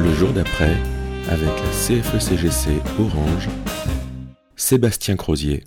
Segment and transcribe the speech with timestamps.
[0.00, 0.74] Le jour d'après,
[1.30, 3.48] avec la CFECGC Orange,
[4.56, 5.62] Sébastien Crozier.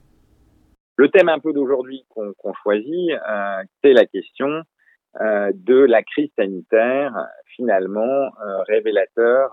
[0.97, 4.63] Le thème un peu d'aujourd'hui qu'on choisit, euh, c'est la question
[5.21, 7.13] euh, de la crise sanitaire,
[7.55, 9.51] finalement euh, révélateur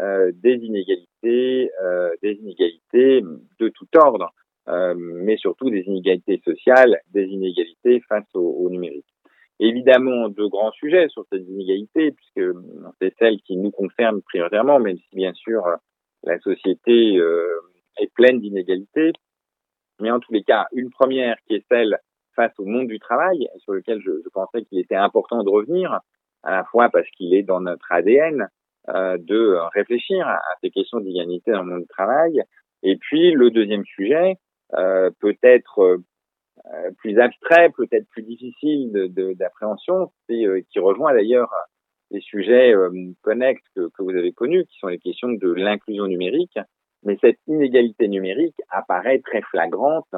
[0.00, 1.72] des inégalités,
[2.22, 3.20] des inégalités
[3.58, 4.32] de tout ordre,
[4.96, 9.06] mais surtout des inégalités sociales, des inégalités face au numérique
[9.60, 12.52] évidemment de grands sujets sur cette inégalité, puisque
[13.00, 15.64] c'est celle qui nous concerne prioritairement, même si bien sûr
[16.24, 17.60] la société euh,
[17.98, 19.12] est pleine d'inégalités.
[20.00, 21.98] Mais en tous les cas, une première qui est celle
[22.36, 26.00] face au monde du travail, sur lequel je, pensais qu'il était important de revenir,
[26.44, 28.48] à la fois parce qu'il est dans notre ADN
[28.90, 32.42] euh, de réfléchir à, ces questions d'inégalité dans le monde du travail,
[32.84, 34.36] et puis le deuxième sujet,
[34.74, 35.98] euh, peut-être
[36.66, 38.90] euh, plus abstrait, peut-être plus difficile
[39.36, 41.52] d'appréhension, de, c'est euh, qui rejoint d'ailleurs
[42.10, 42.90] les sujets euh,
[43.22, 46.58] connexes que, que, vous avez connus, qui sont les questions de l'inclusion numérique.
[47.04, 50.12] Mais cette inégalité numérique apparaît très flagrante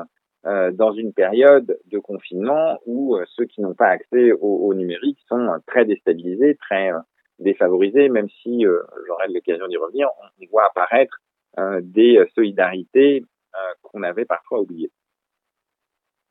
[0.47, 5.19] euh, dans une période de confinement où ceux qui n'ont pas accès au, au, numérique
[5.29, 6.91] sont très déstabilisés, très
[7.39, 8.64] défavorisés, même si
[9.07, 11.19] j'aurai l'occasion d'y revenir, on voit apparaître
[11.83, 13.25] des solidarités
[13.83, 14.91] qu'on avait parfois oubliées.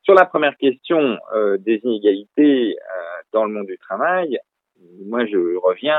[0.02, 4.38] Sur la première question euh, des inégalités euh, dans le monde du travail,
[5.04, 5.98] moi je reviens,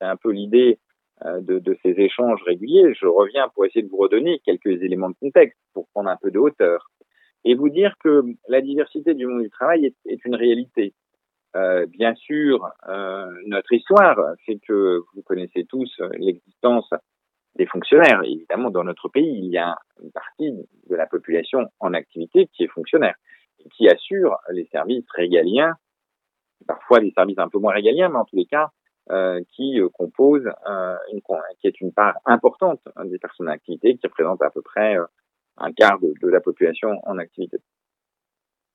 [0.00, 0.78] c'est un peu l'idée
[1.26, 5.10] euh, de, de, ces échanges réguliers, je reviens pour essayer de vous redonner quelques éléments
[5.10, 6.90] de contexte, pour prendre un peu de hauteur,
[7.44, 10.94] et vous dire que la diversité du monde du travail est, est une réalité.
[11.54, 16.88] Euh, bien sûr, euh, notre histoire fait que vous connaissez tous l'existence
[17.56, 18.22] des fonctionnaires.
[18.24, 20.52] Évidemment, dans notre pays, il y a une partie
[20.88, 23.16] de la population en activité qui est fonctionnaire
[23.64, 25.74] et qui assure les services régaliens,
[26.66, 28.70] parfois des services un peu moins régaliens, mais en tous les cas,
[29.10, 31.20] euh, qui euh, composent, euh, une,
[31.60, 34.96] qui est une part importante hein, des personnes en activité, qui représente à peu près
[35.56, 37.58] un quart de, la population en activité.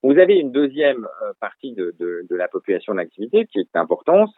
[0.04, 1.08] Vous avez une deuxième
[1.40, 1.96] partie de,
[2.30, 4.36] la population en activité qui est d'importance,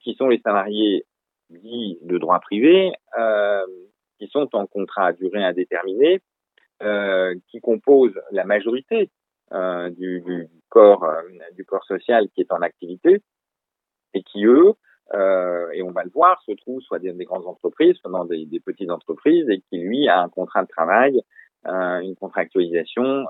[0.00, 1.04] qui sont les salariés
[1.50, 3.64] dits de droit privé, euh,
[4.18, 6.20] qui sont en contrat à durée indéterminée,
[6.82, 9.10] euh, qui composent la majorité
[9.52, 11.22] euh, du, du, corps euh,
[11.56, 13.22] du corps social qui est en activité
[14.12, 14.74] et qui eux
[15.14, 18.26] euh, et on va le voir se trouvent soit dans des grandes entreprises soit dans
[18.26, 21.22] des, des, petites entreprises et qui lui a un contrat de travail
[21.64, 23.24] une contractualisation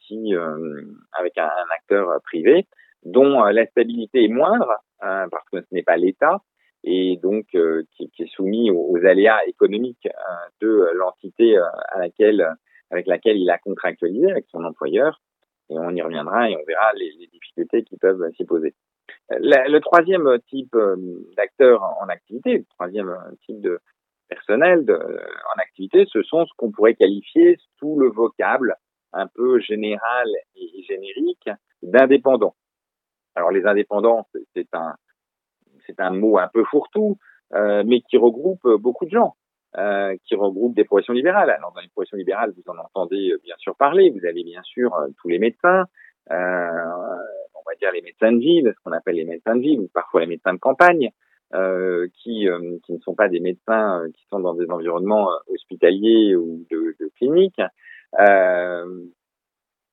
[0.00, 2.68] qui avec un, un, acteur privé
[3.04, 6.42] dont la stabilité est moindre parce que ce n'est pas l'État
[6.84, 12.00] et donc euh, qui, qui, est soumis aux, aléas économiques euh, de l'entité euh, à
[12.00, 12.46] laquelle
[12.90, 15.20] avec laquelle il a contractualisé avec son employeur.
[15.70, 18.74] Et on y reviendra et on verra les, les difficultés qui peuvent s'y poser.
[19.30, 20.76] Le, le, troisième type
[21.36, 23.16] d'acteurs en activité, le troisième
[23.46, 23.78] type de
[24.28, 28.76] personnel de, en activité, ce sont ce qu'on pourrait qualifier sous le vocable
[29.14, 31.48] un peu général et générique
[31.82, 32.56] d'indépendants.
[33.34, 34.94] Alors les indépendants, c'est un,
[35.86, 37.18] c'est un mot un peu fourre-tout,
[37.54, 39.36] euh, mais qui regroupe beaucoup de gens,
[39.78, 41.50] euh, qui regroupe des professions libérales.
[41.50, 44.10] Alors dans les professions libérales, vous en entendez bien sûr parler.
[44.10, 45.84] Vous avez bien sûr euh, tous les médecins,
[46.30, 46.34] euh,
[47.54, 49.88] on va dire les médecins de ville, ce qu'on appelle les médecins de ville, ou
[49.92, 51.10] parfois les médecins de campagne,
[51.54, 52.48] euh, qui,
[52.84, 57.10] qui ne sont pas des médecins qui sont dans des environnements hospitaliers ou de, de
[57.16, 57.60] cliniques.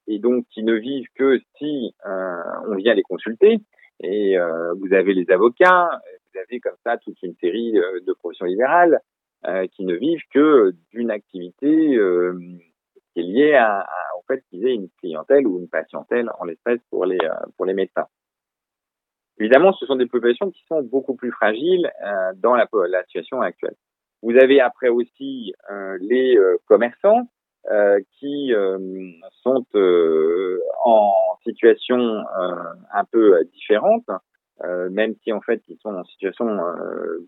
[0.08, 3.60] et donc qui ne vivent que si on vient les consulter,
[4.02, 5.90] et euh, vous avez les avocats,
[6.32, 9.00] vous avez comme ça toute une série euh, de professions libérales
[9.46, 11.98] euh, qui ne vivent que d'une activité
[13.14, 16.46] qui est liée à, à, au fait qu'ils aient une clientèle ou une patientèle en
[16.46, 17.20] l'espèce pour les
[17.58, 18.08] pour les médecins.
[19.40, 21.90] Évidemment, ce sont des populations qui sont beaucoup plus fragiles
[22.36, 22.68] dans la,
[23.06, 23.76] situation actuelle.
[24.22, 25.54] Vous avez après aussi
[26.02, 27.30] les commerçants
[28.20, 28.78] qui euh,
[29.44, 32.24] sont euh, en situation
[32.94, 34.06] un peu différente,
[34.64, 36.46] même si en fait ils sont en situation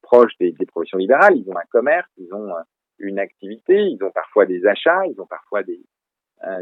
[0.02, 2.54] proche des, professions libérales, ils ont un commerce, ils ont
[3.00, 5.82] une activité, ils ont parfois des achats, ils ont parfois des,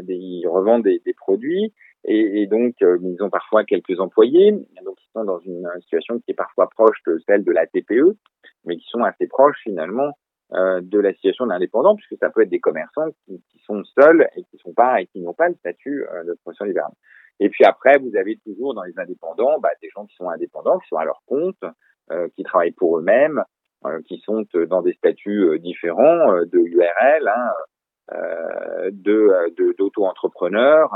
[0.02, 1.72] des ils revendent des, produits.
[2.04, 6.34] Et, donc ils ont parfois quelques employés, donc ils sont dans une situation qui est
[6.34, 8.16] parfois proche de celle de la TPE,
[8.64, 10.12] mais qui sont assez proches finalement
[10.52, 14.28] euh, de la situation d'indépendant, puisque ça peut être des commerçants qui, qui, sont seuls
[14.34, 16.90] et qui sont pas et qui n'ont pas le statut euh, de profession libérale.
[17.40, 20.78] Et puis après, vous avez toujours dans les indépendants bah, des gens qui sont indépendants,
[20.78, 21.64] qui sont à leur compte,
[22.12, 23.42] euh, qui travaillent pour eux-mêmes,
[23.86, 27.52] euh, qui sont dans des statuts différents de URL, hein,
[28.92, 30.90] de d'auto-entrepreneurs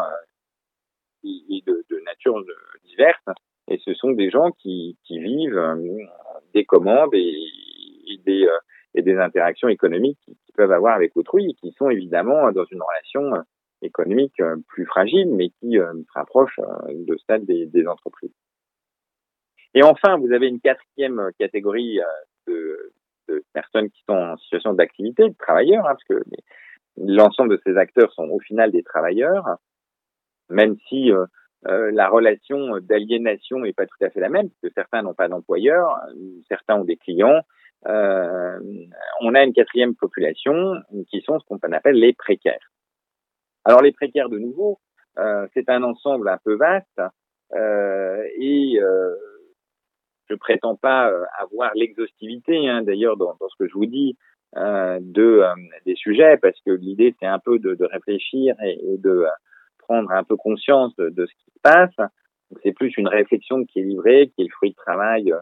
[1.25, 2.44] et de, nature
[2.85, 3.25] diverses.
[3.69, 5.79] Et ce sont des gens qui, vivent
[6.52, 7.35] des commandes et
[8.06, 8.47] et des,
[8.94, 12.82] et des interactions économiques qu'ils peuvent avoir avec autrui et qui sont évidemment dans une
[12.82, 13.44] relation
[13.84, 16.58] économique plus fragile, mais qui se rapproche
[16.88, 18.34] de celle des, entreprises.
[19.75, 22.00] Et enfin, vous avez une quatrième catégorie
[22.46, 22.92] de,
[23.52, 26.22] personnes qui sont en situation d'activité, de travailleurs, hein, parce que
[26.96, 29.56] l'ensemble de ces acteurs sont au final des travailleurs,
[30.50, 31.26] même si euh,
[31.66, 35.14] euh, la relation d'aliénation n'est pas tout à fait la même, parce que certains n'ont
[35.14, 35.98] pas d'employeur,
[36.48, 37.40] certains ont des clients.
[37.87, 38.58] Euh,
[39.20, 40.75] on a une quatrième population
[41.10, 42.70] qui sont ce qu'on appelle les précaires.
[43.64, 44.78] Alors les précaires, de nouveau,
[45.19, 47.00] euh, c'est un ensemble un peu vaste
[47.55, 48.78] euh, et
[50.28, 54.16] je prétends pas avoir l'exhaustivité, hein, d'ailleurs, dans, dans, ce que je vous dis,
[54.56, 55.43] euh, de
[55.84, 59.25] des sujets, parce que l'idée c'est un peu de, de réfléchir et, et, de
[59.78, 62.11] prendre un peu conscience de, de ce qui se passe.
[62.62, 65.40] C'est plus une réflexion qui est livrée, qui est le fruit de travail euh,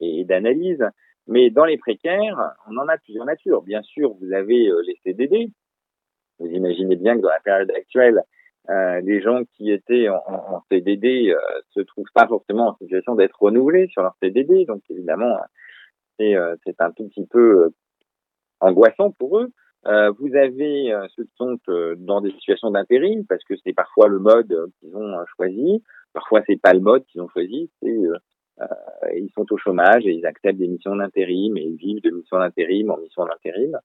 [0.00, 0.84] et, d'analyse.
[1.26, 3.62] Mais dans les précaires, on en a plusieurs natures.
[3.62, 5.50] Bien sûr, vous avez euh, les CDD.
[6.40, 8.22] Vous imaginez bien que dans la période actuelle,
[8.68, 11.38] euh, les gens qui étaient en, en CDD euh,
[11.70, 14.64] se trouvent pas forcément en situation d'être renouvelés sur leur CDD.
[14.64, 15.38] Donc évidemment,
[16.18, 17.70] c'est euh, un tout petit peu
[18.60, 19.52] angoissant pour eux.
[19.86, 23.72] Euh, vous avez euh, ceux qui sont euh, dans des situations d'intérim parce que c'est
[23.72, 25.82] parfois le mode qu'ils ont choisi.
[26.12, 27.70] Parfois c'est pas le mode qu'ils ont choisi.
[27.82, 27.96] C'est
[29.16, 32.38] ils sont au chômage et ils acceptent des missions d'intérim et ils vivent de missions
[32.38, 33.78] d'intérim en mission d'intérim.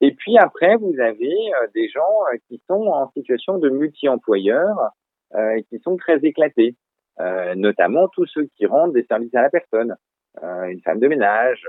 [0.00, 1.34] Et puis après vous avez
[1.74, 4.90] des gens qui sont en situation de multi-employeurs
[5.34, 6.74] et qui sont très éclatés,
[7.56, 9.94] notamment tous ceux qui rendent des services à la personne,
[10.42, 11.64] une femme de ménage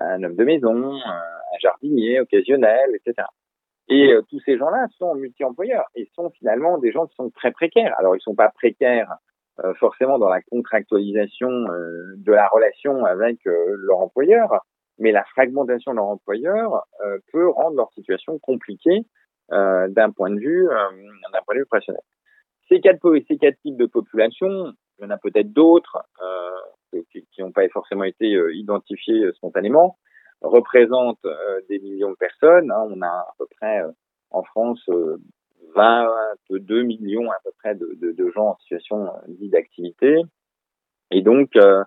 [0.00, 3.26] un homme de maison, un jardinier occasionnel, etc.
[3.88, 7.50] Et euh, tous ces gens-là sont multi-employeurs et sont finalement des gens qui sont très
[7.50, 7.94] précaires.
[7.98, 9.14] Alors ils sont pas précaires
[9.64, 14.64] euh, forcément dans la contractualisation euh, de la relation avec leur employeur,
[15.00, 16.86] mais la fragmentation de leur employeur
[17.32, 19.04] peut rendre leur situation compliquée
[19.50, 20.68] d'un point de vue
[21.32, 22.02] d'un point de vue professionnel.
[22.68, 25.98] Ces quatre, ces quatre types de population, il y en a peut-être d'autres
[27.10, 29.96] qui n'ont pas forcément été identifiés spontanément,
[30.42, 32.70] représente euh, des millions de personnes.
[32.70, 32.86] Hein.
[32.88, 33.90] On a à peu près euh,
[34.30, 34.88] en France
[35.74, 40.22] 22 euh, millions à peu près de, de, de gens en situation dite d'activité.
[41.10, 41.84] Et donc, euh,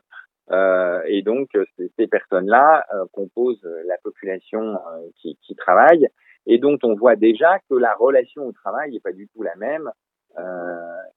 [0.52, 4.78] et donc ces, ces personnes-là composent la population
[5.16, 6.08] qui, travaille
[6.46, 9.56] et dont on voit déjà que la relation au travail n'est pas du tout la
[9.56, 9.90] même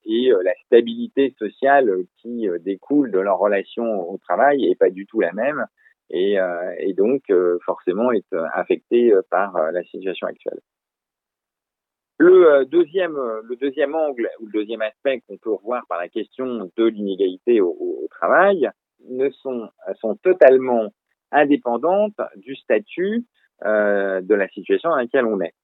[0.05, 5.21] et la stabilité sociale qui découle de leur relation au travail n'est pas du tout
[5.21, 5.67] la même
[6.11, 10.61] et, euh, donc euh, forcément est euh, affecté par la situation actuelle.
[12.19, 16.71] Le deuxième, le deuxième angle ou le deuxième aspect qu'on peut revoir par la question
[16.75, 17.75] de l'inégalité au,
[18.11, 18.71] travail
[19.09, 19.69] ne sont,
[20.01, 20.89] sont totalement
[21.33, 23.25] indépendantes du statut
[23.65, 25.55] euh, de la situation dans laquelle on est.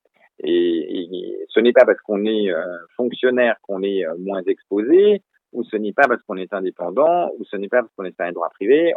[0.44, 2.48] Et, ce n'est pas parce qu'on est
[2.96, 7.56] fonctionnaire qu'on est moins exposé, ou ce n'est pas parce qu'on est indépendant, ou ce
[7.56, 8.94] n'est pas parce qu'on est un droit privé.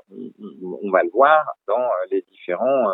[0.82, 2.92] On, va le voir dans euh, les différents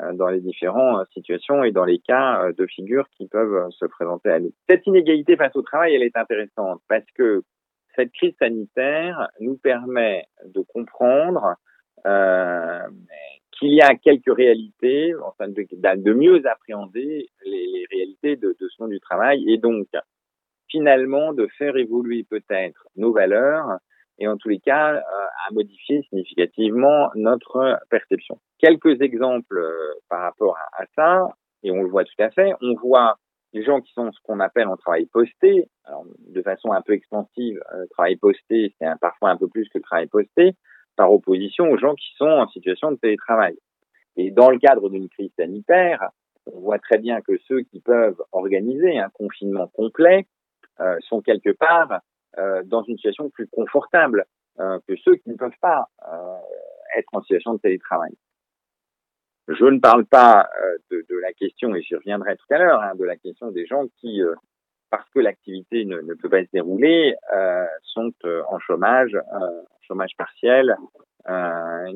[0.00, 3.86] euh, dans les différentes euh, situations et dans les cas de figure qui peuvent se
[3.86, 4.52] présenter à nous.
[4.68, 7.42] Cette inégalité face au travail, elle est intéressante parce que
[7.98, 11.56] cette crise sanitaire nous permet de comprendre
[12.06, 12.80] euh,
[13.58, 18.92] qu'il y a quelques réalités, enfin de, mieux appréhender les, réalités de, de ce monde
[18.92, 19.88] du travail et donc
[20.68, 23.78] finalement de faire évoluer peut-être nos valeurs
[24.18, 28.38] et en tous les cas euh, à modifier significativement notre perception.
[28.58, 31.28] Quelques exemples euh, par rapport à, ça,
[31.62, 33.16] et on le voit tout à fait, on voit
[33.52, 36.92] les gens qui sont ce qu'on appelle en travail posté, alors de façon un peu
[36.92, 40.54] extensive, euh, travail posté, c'est parfois un peu plus que travail posté,
[40.96, 43.56] par opposition aux gens qui sont en situation de télétravail.
[44.16, 46.10] Et dans le cadre d'une crise sanitaire,
[46.52, 50.26] on voit très bien que ceux qui peuvent organiser un confinement complet
[50.80, 52.00] euh, sont quelque part
[52.38, 54.26] euh, dans une situation plus confortable
[54.60, 55.88] euh, que ceux qui ne peuvent pas
[56.96, 58.12] être en situation de télétravail.
[59.48, 60.48] Je ne parle pas
[60.90, 63.66] de, de, la question, et j'y reviendrai tout à l'heure, hein, de la question des
[63.66, 64.20] gens qui,
[64.90, 67.14] parce que l'activité ne, ne, peut pas se dérouler,
[67.82, 69.16] sont en chômage,
[69.80, 70.76] chômage partiel,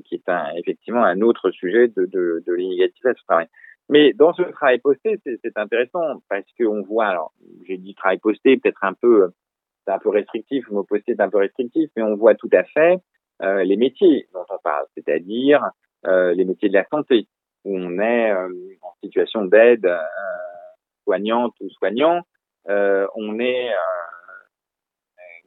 [0.05, 3.49] qui est un, effectivement un autre sujet de, de, de l'inégalité à ce travail.
[3.89, 7.33] Mais dans ce travail posté, c'est intéressant parce qu'on voit, alors
[7.67, 9.31] j'ai dit travail posté, peut-être un peu,
[9.85, 12.49] c'est un peu restrictif, le mot posté est un peu restrictif, mais on voit tout
[12.53, 12.99] à fait
[13.43, 15.63] euh, les métiers dont on parle, c'est-à-dire
[16.07, 17.27] euh, les métiers de la santé,
[17.65, 18.49] où on est euh,
[18.83, 19.99] en situation d'aide euh,
[21.05, 22.23] soignante ou soignant,
[22.69, 23.71] euh, on est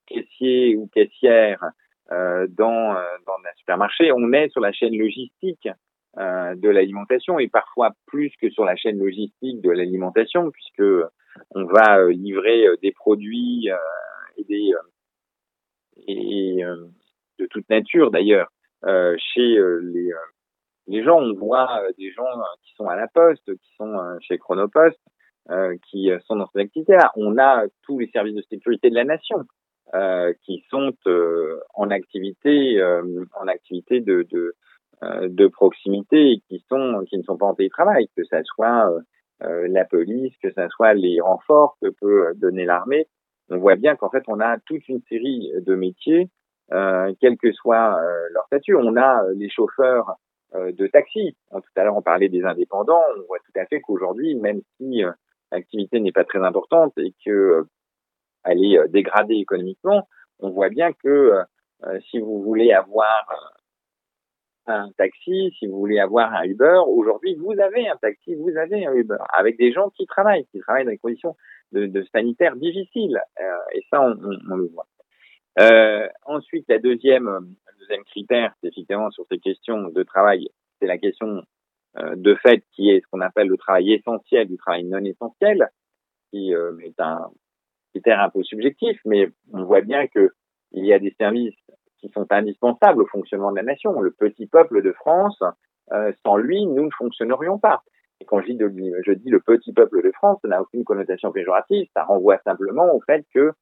[0.06, 1.64] caissier ou caissière
[2.12, 5.68] dans, dans un supermarché, on est sur la chaîne logistique
[6.16, 10.84] de l'alimentation et parfois plus que sur la chaîne logistique de l'alimentation puisque
[11.52, 13.70] on va livrer des produits
[14.38, 14.72] et des
[16.08, 16.62] et
[17.40, 18.52] de toute nature d'ailleurs
[18.84, 20.12] chez les
[20.88, 22.24] les gens, on voit des gens
[22.64, 25.00] qui sont à la poste, qui sont chez Chronopost,
[25.52, 27.12] euh, qui sont dans ces activités-là.
[27.16, 29.44] On a tous les services de sécurité de la nation
[29.94, 32.82] euh, qui sont euh, en activité,
[33.40, 34.56] en activité de, de,
[35.28, 38.90] de proximité et qui sont qui ne sont pas en télétravail, que ça soit
[39.42, 43.06] la police, que ça soit les renforts que peut donner l'armée.
[43.52, 46.32] On voit bien qu'en fait on a toute une série de métiers,
[46.72, 48.02] quel que soit
[48.32, 48.76] leur statut.
[48.76, 50.16] On a les chauffeurs
[50.56, 51.36] de taxi.
[51.52, 53.02] Tout à l'heure, on parlait des indépendants.
[53.18, 55.04] On voit tout à fait qu'aujourd'hui, même si
[55.52, 57.64] l'activité n'est pas très importante et que euh,
[58.44, 60.08] elle est euh, dégradée économiquement,
[60.40, 61.44] on voit bien que
[61.84, 63.26] euh, si vous voulez avoir
[64.68, 68.86] un taxi, si vous voulez avoir un Uber, aujourd'hui vous avez un taxi, vous avez
[68.86, 71.36] un Uber, avec des gens qui travaillent, qui travaillent dans des conditions
[71.72, 73.22] de, sanitaires difficiles,
[73.74, 74.88] et ça on, le voit.
[75.60, 80.88] Euh, ensuite, la deuxième, le deuxième critère, c'est effectivement sur ces questions de travail, c'est
[80.88, 81.44] la question
[81.98, 85.70] euh, de fait qui est ce qu'on appelle le travail essentiel du travail non essentiel,
[86.32, 87.30] qui euh, est un
[87.92, 90.32] critère un peu subjectif, mais on voit bien que
[90.72, 91.56] il y a des services
[92.00, 94.02] qui sont indispensables au fonctionnement de la nation.
[94.02, 95.42] Le petit peuple de France,
[95.94, 97.82] euh, sans lui, nous ne fonctionnerions pas.
[98.20, 98.58] Et quand je dis,
[99.06, 102.94] je dis le petit peuple de France, ça n'a aucune connotation péjorative, ça renvoie simplement
[102.94, 103.54] au fait que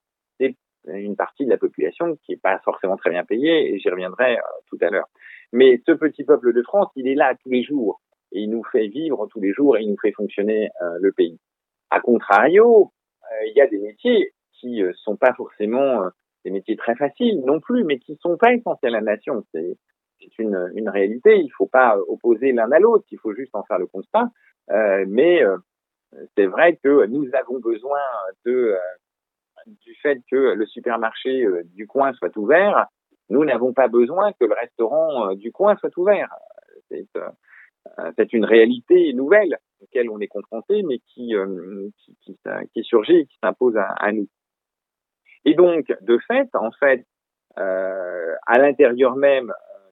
[0.87, 4.37] une partie de la population qui n'est pas forcément très bien payée, et j'y reviendrai
[4.67, 5.07] tout à l'heure.
[5.53, 8.01] Mais ce petit peuple de France, il est là tous les jours
[8.33, 11.11] et il nous fait vivre tous les jours et il nous fait fonctionner euh, le
[11.11, 11.39] pays.
[11.91, 12.91] A contrario,
[13.23, 16.03] euh, il y a des métiers qui euh, sont pas forcément
[16.43, 19.43] des métiers très faciles non plus, mais qui sont pas essentiels à la nation.
[19.53, 19.77] C'est
[20.39, 21.37] une, réalité.
[21.37, 23.05] Il faut pas opposer l'un à l'autre.
[23.11, 24.29] Il faut juste en faire le constat.
[25.07, 25.41] mais
[26.35, 27.99] c'est vrai que nous avons besoin
[28.45, 28.75] de
[29.67, 32.87] du fait que le supermarché du coin soit ouvert.
[33.29, 36.29] Nous n'avons pas besoin que le restaurant du coin soit ouvert.
[36.89, 37.07] C'est
[37.99, 41.89] euh, c'est une réalité nouvelle auquel on est confronté, mais qui, euh,
[42.83, 44.27] surgit et qui s'impose à, nous.
[45.45, 47.05] Et donc, de fait, en fait,
[47.59, 49.51] euh, à l'intérieur même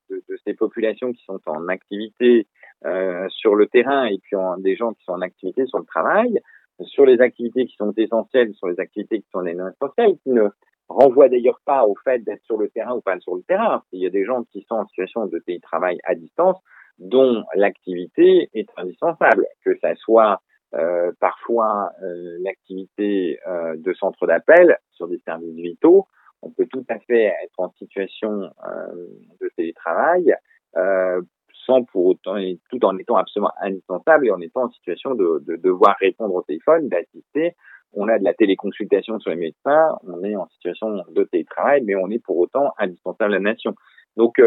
[0.10, 2.48] de, ces populations qui sont en activité
[2.86, 6.40] euh, sur le terrain et puis des gens qui sont en activité sur le travail,
[6.85, 10.50] sur les activités qui sont essentielles, sur les activités qui sont non essentielles, qui ne
[10.89, 13.83] renvoient d'ailleurs pas au fait d'être sur le terrain ou pas sur le terrain.
[13.91, 16.57] Il y a des gens qui sont en situation de télétravail à distance,
[17.00, 20.41] dont l'activité est indispensable, que ça soit
[20.73, 26.07] euh, parfois euh, l'activité euh, de centre d'appel sur des services vitaux.
[26.41, 28.50] On peut tout à fait être en situation
[29.39, 30.33] de télétravail
[31.65, 32.36] sans pour autant,
[32.70, 36.41] tout en étant absolument indispensable et en étant en situation de, de devoir répondre au
[36.41, 37.56] téléphone, d'assister.
[37.94, 41.96] On a de la téléconsultation sur les médecins, on est en situation de télétravail, mais
[41.96, 43.75] on est pour autant indispensable à la nation.
[44.15, 44.39] Donc,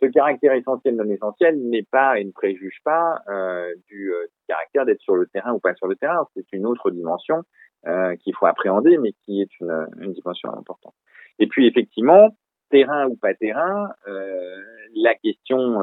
[0.00, 4.86] ce caractère essentiel non essentiel n'est pas et ne préjuge pas euh, du, euh, caractère
[4.86, 6.26] d'être sur le terrain ou pas sur le terrain.
[6.34, 7.42] C'est une autre dimension
[7.86, 10.94] euh, qu'il faut appréhender, mais qui est une, une, dimension importante.
[11.38, 12.30] Et puis effectivement,
[12.70, 14.56] terrain ou pas terrain, euh,
[14.94, 15.78] la question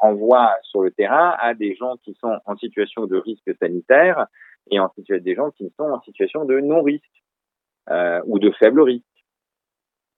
[0.00, 4.26] renvoie sur le terrain à des gens qui sont en situation de risque sanitaire
[4.70, 7.04] et en situation des gens qui sont en situation de non risque
[8.26, 9.04] ou de faible risque.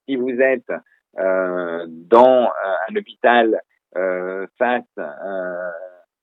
[0.07, 0.71] Si vous êtes
[1.19, 3.61] euh, dans euh, un hôpital
[3.97, 4.85] euh, face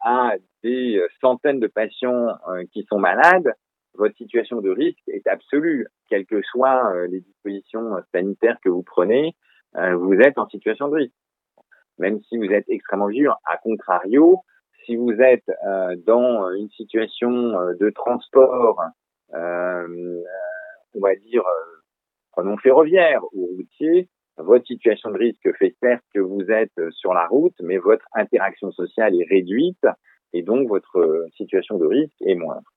[0.02, 2.28] à des centaines de patients
[2.72, 3.54] qui sont malades,
[3.96, 9.36] votre situation de risque est absolue, quelles que soient les dispositions sanitaires que vous prenez,
[9.74, 11.16] vous êtes en situation de risque.
[11.98, 13.36] Même si vous êtes extrêmement vigilant.
[13.46, 14.42] À contrario,
[14.86, 15.50] si vous êtes
[16.06, 17.30] dans une situation
[17.80, 18.82] de transport,
[19.34, 21.44] on va dire,
[22.32, 27.26] prenons ferroviaire ou routier, votre situation de risque fait certes que vous êtes sur la
[27.26, 29.86] route, mais votre interaction sociale est réduite
[30.34, 32.70] et donc votre situation de risque est moindre.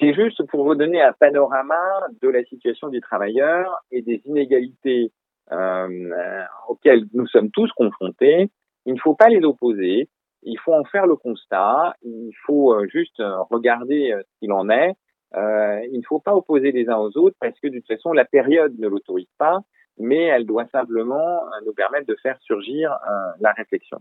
[0.00, 1.76] C'est juste pour vous donner un panorama
[2.22, 5.12] de la situation du travailleur et des inégalités
[5.52, 8.50] euh, auxquelles nous sommes tous confrontés.
[8.86, 10.08] Il ne faut pas les opposer,
[10.42, 14.70] il faut en faire le constat, il faut euh, juste regarder euh, ce qu'il en
[14.70, 14.94] est.
[15.36, 18.12] Euh, il ne faut pas opposer les uns aux autres parce que de toute façon
[18.12, 19.60] la période ne l'autorise pas
[20.00, 23.98] mais elle doit simplement euh, nous permettre de faire surgir euh, la réflexion.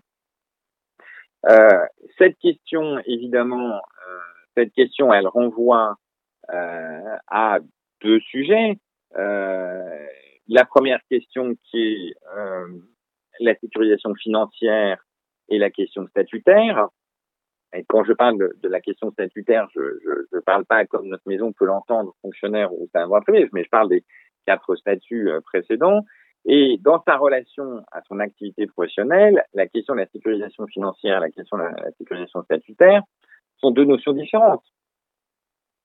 [1.49, 1.85] Euh,
[2.17, 3.81] cette question, évidemment,
[4.55, 5.95] cette question, elle renvoie
[6.51, 7.59] à
[8.01, 8.79] deux sujets.
[10.49, 12.15] La première question qui est
[13.39, 15.03] la sécurisation financière
[15.49, 16.87] et la question statutaire.
[17.73, 19.81] Et quand je parle de, la question statutaire, je
[20.33, 23.89] ne parle pas comme notre maison peut l'entendre, fonctionnaire ou droit privé, mais je parle
[23.89, 24.03] des
[24.45, 26.03] quatre statuts euh, précédents.
[26.45, 31.29] Et dans sa relation à son activité professionnelle, la question de la sécurisation financière, la
[31.29, 33.03] question de la sécurisation statutaire
[33.57, 34.63] sont deux notions différentes.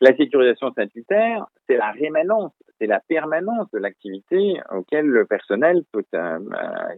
[0.04, 6.04] La sécurisation statutaire, c'est la rémanence, c'est la permanence de l'activité auquel le personnel peut
[6.14, 6.38] euh,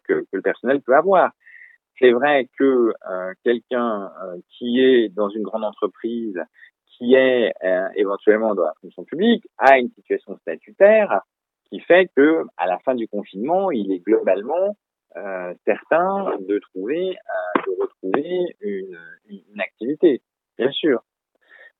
[0.09, 1.31] que, le personnel peut avoir.
[2.01, 6.37] C'est vrai que euh, quelqu'un euh, qui est dans une grande entreprise,
[6.89, 7.53] qui est
[7.95, 11.21] éventuellement dans la fonction publique, a une situation statutaire
[11.71, 14.77] qui fait que à la fin du confinement, il est globalement
[15.65, 17.17] certain de trouver,
[17.55, 18.99] de retrouver une,
[19.29, 20.23] une activité,
[20.59, 21.06] bien sûr.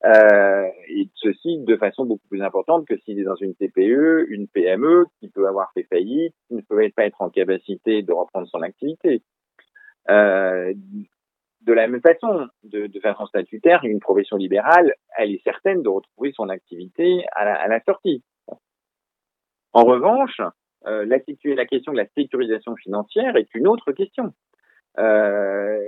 [0.05, 4.47] Euh, et ceci de façon beaucoup plus importante que s'il est dans une TPE, une
[4.47, 8.47] PME qui peut avoir fait faillite, qui ne peut pas être en capacité de reprendre
[8.49, 9.23] son activité.
[10.11, 10.75] Euh,
[11.63, 15.89] de la même façon, de, de, façon statutaire, une profession libérale, elle est certaine de
[15.89, 18.23] retrouver son activité à la, à la sortie.
[19.73, 20.41] En revanche,
[20.87, 24.33] euh, la, question de la sécurisation financière est une autre question.
[24.99, 25.79] Euh,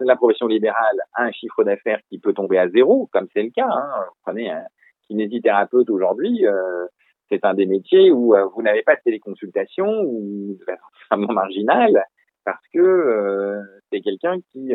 [0.00, 3.50] la profession libérale a un chiffre d'affaires qui peut tomber à zéro, comme c'est le
[3.50, 3.68] cas.
[3.68, 4.04] Hein.
[4.24, 4.64] Prenez un
[5.08, 6.86] kinésithérapeute aujourd'hui, euh,
[7.28, 11.32] c'est un des métiers où euh, vous n'avez pas de téléconsultation ou de façon extrêmement
[11.32, 12.04] marginale
[12.44, 14.72] parce que euh, c'est quelqu'un qui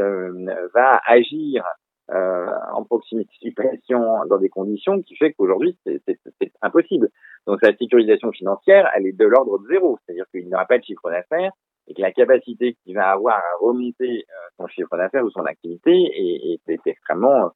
[0.74, 1.63] va agir
[2.12, 3.54] en proximité
[3.92, 7.10] dans des conditions qui fait qu'aujourd'hui c'est impossible.
[7.46, 10.80] Donc sa sécurisation financière, elle est de l'ordre de zéro, c'est-à-dire qu'il n'y aura pas
[10.80, 11.51] de chiffre d'affaires,
[11.89, 15.46] et que la capacité qu'il va avoir à remonter euh, son chiffre d'affaires ou son
[15.46, 17.51] activité est, est, extrêmement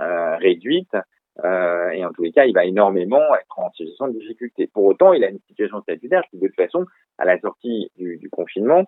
[0.00, 0.96] euh, réduite.
[1.44, 4.68] Euh, et en tous les cas, il va énormément être en situation de difficulté.
[4.72, 6.86] Pour autant, il a une situation statutaire qui, de toute façon,
[7.18, 8.84] à la sortie du, du confinement,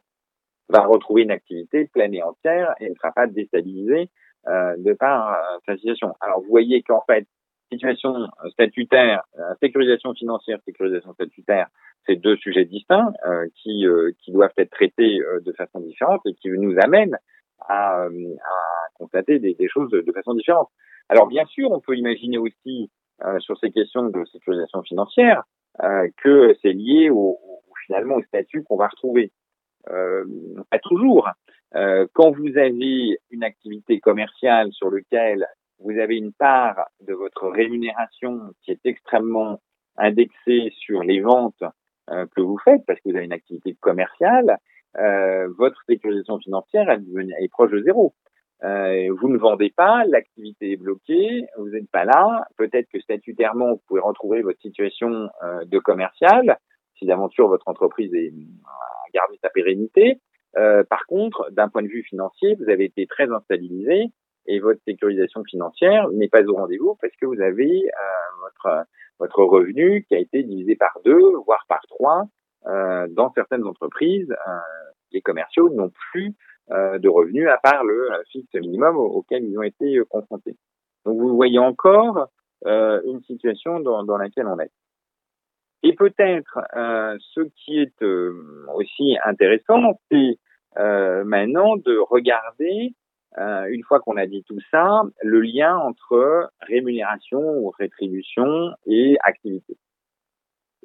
[0.69, 4.11] va retrouver une activité pleine et entière et ne sera pas déstabilisé
[4.47, 6.15] euh, de par euh, sa situation.
[6.21, 7.27] Alors, vous voyez qu'en fait,
[7.71, 9.23] situation statutaire,
[9.61, 11.69] sécurisation financière, sécurisation statutaire,
[12.07, 16.21] c'est deux sujets distincts euh, qui, euh, qui doivent être traités euh, de façon différente
[16.27, 17.17] et qui nous amènent
[17.69, 18.09] à, à
[18.95, 20.69] constater des, des, choses de, façon différente.
[21.09, 22.91] Alors bien sûr, on peut imaginer aussi
[23.39, 25.45] sur ces questions de sécurisation financière
[26.19, 27.39] que c'est lié au,
[27.87, 29.31] finalement au statut qu'on va retrouver.
[29.87, 31.31] pas toujours.
[31.73, 35.47] quand vous avez une activité commerciale sur laquelle
[35.79, 39.61] vous avez une part de votre rémunération qui est extrêmement
[39.97, 41.63] indexée sur les ventes
[42.11, 44.59] euh, que vous faites, parce que vous avez une activité commerciale,
[44.99, 48.15] euh, votre sécurisation financière est proche de zéro.
[48.63, 52.47] Euh, vous ne vendez pas, l'activité est bloquée, vous n'êtes pas là.
[52.57, 56.59] Peut-être que statutairement, vous pouvez retrouver votre situation euh, de commercial,
[56.99, 60.21] si d'aventure votre entreprise est, a gardé sa pérennité.
[60.57, 64.07] Euh, par contre, d'un point de vue financier, vous avez été très instabilisé
[64.47, 67.89] et votre sécurisation financière n'est pas au rendez-vous parce que vous avez
[68.41, 68.87] votre
[69.19, 72.25] votre revenu qui a été divisé par deux, voire par trois.
[72.67, 74.59] Euh, dans certaines entreprises, euh,
[75.13, 76.35] les commerciaux n'ont plus
[76.71, 80.57] euh, de revenus à part le fixe minimum auquel ils ont été confrontés.
[81.05, 82.29] Donc vous voyez encore
[82.67, 84.71] une situation dans, dans, laquelle on est.
[85.83, 88.03] Et peut-être ce qui est
[88.75, 90.39] aussi intéressant, c'est
[90.75, 92.95] maintenant de regarder
[93.39, 99.17] euh, une fois qu'on a dit tout ça, le lien entre rémunération ou rétribution et
[99.25, 99.77] activité.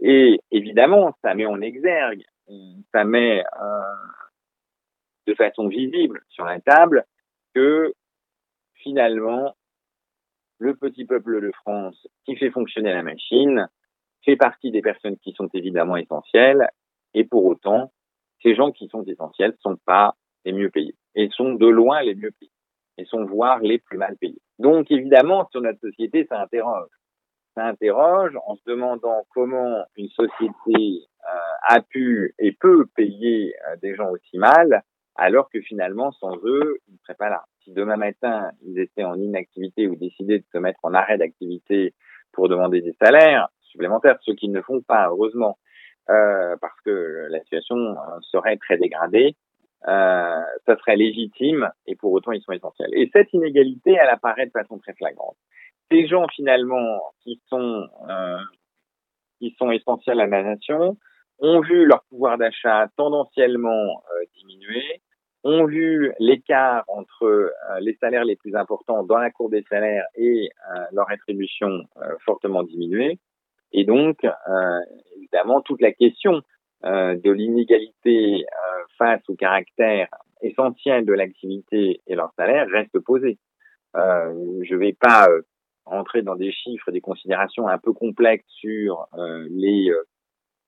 [0.02, 2.24] Et évidemment, ça met en exergue,
[2.92, 3.82] ça met euh,
[5.28, 7.06] de façon visible sur la table
[7.54, 7.94] que
[8.76, 9.56] finalement,
[10.58, 13.68] le petit peuple de France qui fait fonctionner la machine
[14.26, 16.68] fait partie des personnes qui sont évidemment essentielles,
[17.14, 17.92] et pour autant,
[18.42, 22.16] ces gens qui sont essentiels sont pas les mieux payés et sont de loin les
[22.16, 22.52] mieux payés
[22.98, 24.42] et sont voire les plus mal payés.
[24.60, 26.90] Donc évidemment, sur notre société, ça interroge.
[27.56, 33.76] Ça interroge en se demandant comment une société euh, a pu et peut payer euh,
[33.82, 34.84] des gens aussi mal,
[35.16, 37.44] alors que finalement, sans eux, ils ne seraient pas là.
[37.64, 41.94] Si demain matin, ils étaient en inactivité ou décidaient de se mettre en arrêt d'activité
[42.32, 45.58] pour demander des salaires supplémentaires, ce qu'ils ne font pas, heureusement,
[46.10, 49.36] euh, parce que la situation euh, serait très dégradée,
[49.88, 52.90] euh, ça serait légitime et pour autant ils sont essentiels.
[52.94, 55.38] Et cette inégalité, elle apparaît de façon très flagrante.
[55.92, 58.38] Ces gens finalement qui sont euh,
[59.40, 60.98] qui sont essentiels à la nation
[61.40, 63.72] ont vu leur pouvoir d'achat tendanciellement
[64.12, 65.02] euh, diminuer,
[65.44, 70.06] ont vu l'écart entre euh, les salaires les plus importants dans la cour des salaires
[70.16, 71.86] et euh, leur rétribution
[72.26, 73.20] fortement diminuer.
[73.72, 74.18] Et donc,
[75.16, 76.42] évidemment, toute la question
[76.84, 78.46] de l'inégalité
[78.98, 80.08] face au caractère
[80.42, 83.38] essentiels de l'activité et leur salaire restent posés.
[83.96, 85.42] Euh, je ne vais pas euh,
[85.86, 89.90] entrer dans des chiffres, des considérations un peu complexes sur euh, les,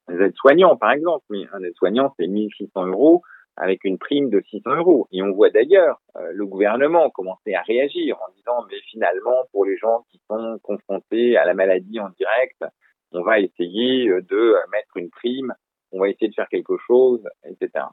[0.10, 3.22] aides-soignants, par exemple, mais un aide-soignant, c'est 1600 euros
[3.58, 5.08] avec une prime de 600 euros.
[5.12, 9.78] Et on voit d'ailleurs le gouvernement commencer à réagir en disant, mais finalement, pour les
[9.78, 12.64] gens qui sont confrontés à la maladie en direct,
[13.12, 15.54] on va essayer de mettre une prime,
[15.92, 17.86] on va essayer de faire quelque chose, etc.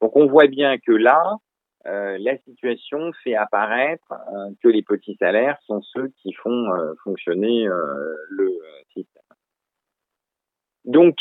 [0.00, 1.36] Donc on voit bien que là,
[1.86, 6.94] euh, la situation fait apparaître euh, que les petits salaires sont ceux qui font euh,
[7.04, 7.66] fonctionner
[8.30, 8.58] le
[8.92, 9.22] système.
[10.84, 11.16] Donc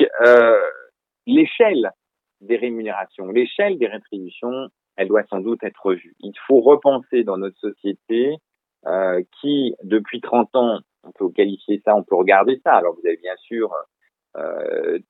[1.25, 1.91] l'échelle
[2.41, 6.15] des rémunérations, l'échelle des rétributions, elle doit sans doute être revue.
[6.19, 8.38] Il faut repenser dans notre société
[9.41, 12.73] qui, depuis 30 ans, on peut qualifier ça, on peut regarder ça.
[12.73, 13.71] Alors vous avez bien sûr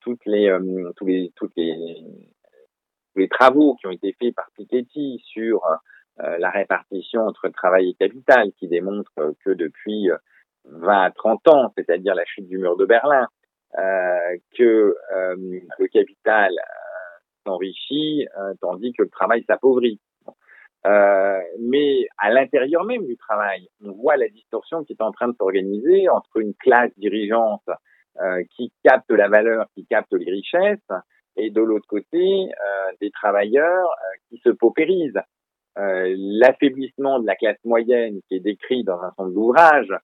[0.00, 0.56] toutes les,
[0.96, 2.04] tous les, toutes les
[3.16, 5.64] les travaux qui ont été faits par Piketty sur
[6.20, 10.08] euh, la répartition entre travail et capital, qui démontrent que depuis
[10.64, 13.26] 20 à 30 ans, c'est-à-dire la chute du mur de Berlin,
[13.78, 15.36] euh, que euh,
[15.78, 16.52] le capital
[17.44, 18.26] s'enrichit
[18.60, 20.00] tandis que le travail s'appauvrit.
[21.60, 25.36] mais à l'intérieur même du travail, on voit la distorsion qui est en train de
[25.36, 27.68] s'organiser entre une classe dirigeante
[28.56, 30.78] qui capte la valeur, qui capte les richesses,
[31.36, 35.20] et de l'autre côté, euh, des travailleurs euh, qui se paupérisent.
[35.78, 39.94] Euh, l'affaiblissement de la classe moyenne qui est décrit dans un certain d'ouvrages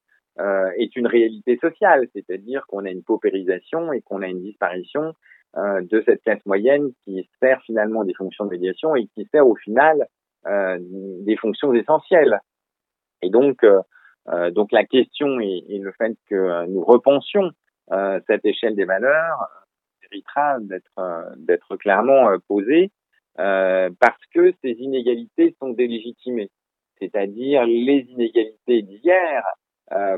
[0.79, 5.13] est une réalité sociale, c'est-à-dire qu'on a une paupérisation et qu'on a une disparition
[5.55, 9.57] de cette classe moyenne qui sert finalement des fonctions de médiation et qui sert au
[9.57, 10.07] final
[10.47, 12.41] des fonctions essentielles.
[13.21, 13.59] Et donc,
[14.53, 17.51] donc la question est, est, le fait que nous repensions
[17.91, 19.49] cette échelle des valeurs
[20.13, 22.91] méritera d'être euh, d'être clairement euh, posée
[23.39, 26.51] euh, parce que ces inégalités sont délégitimées.
[26.99, 29.45] C'est-à-dire les inégalités d'hier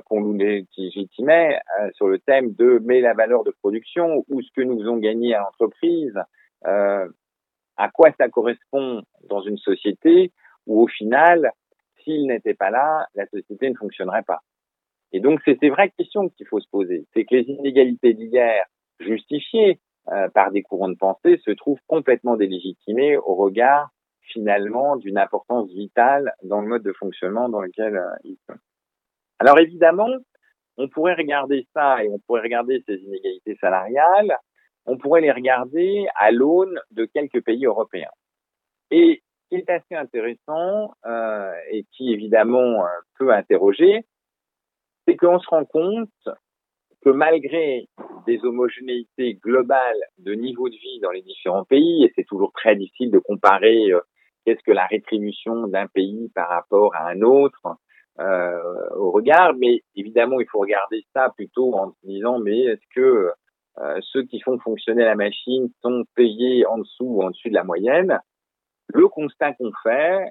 [0.04, 1.58] qu'on nous légitimait
[1.94, 5.34] sur le thème de mais la valeur de production ou ce que nous faisons gagner
[5.34, 6.14] à l'entreprise,
[6.62, 10.30] à quoi ça correspond dans une société
[10.66, 11.50] où au final,
[12.04, 14.42] s'il n'était pas là, la société ne fonctionnerait pas.
[15.14, 17.06] Et donc c'est ces vraies questions qu'il faut se poser.
[17.14, 18.64] C'est que les inégalités d'hier
[18.98, 23.90] justifiées euh, par des courants de pensée se trouvent complètement délégitimés au regard
[24.22, 28.56] finalement d'une importance vitale dans le mode de fonctionnement dans lequel euh, ils sont.
[29.38, 30.08] Alors évidemment,
[30.78, 34.36] on pourrait regarder ça et on pourrait regarder ces inégalités salariales,
[34.84, 38.10] on pourrait les regarder à l'aune de quelques pays européens.
[38.90, 42.84] Et ce qui est assez intéressant euh, et qui évidemment
[43.16, 44.04] peut interroger,
[45.06, 46.10] c'est qu'on se rend compte
[47.04, 47.88] que malgré
[48.26, 52.76] des homogénéités globales de niveau de vie dans les différents pays, et c'est toujours très
[52.76, 54.00] difficile de comparer euh,
[54.44, 57.76] qu'est-ce que la rétribution d'un pays par rapport à un autre
[58.20, 62.94] euh, au regard, mais évidemment il faut regarder ça plutôt en se disant mais est-ce
[62.94, 63.30] que
[63.78, 67.54] euh, ceux qui font fonctionner la machine sont payés en dessous ou en dessus de
[67.54, 68.20] la moyenne?
[68.88, 70.30] Le constat qu'on fait,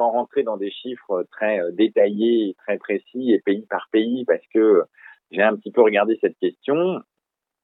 [0.00, 4.46] sans rentrer dans des chiffres très euh, détaillés, très précis et pays par pays, parce
[4.54, 4.82] que
[5.30, 7.02] j'ai un petit peu regardé cette question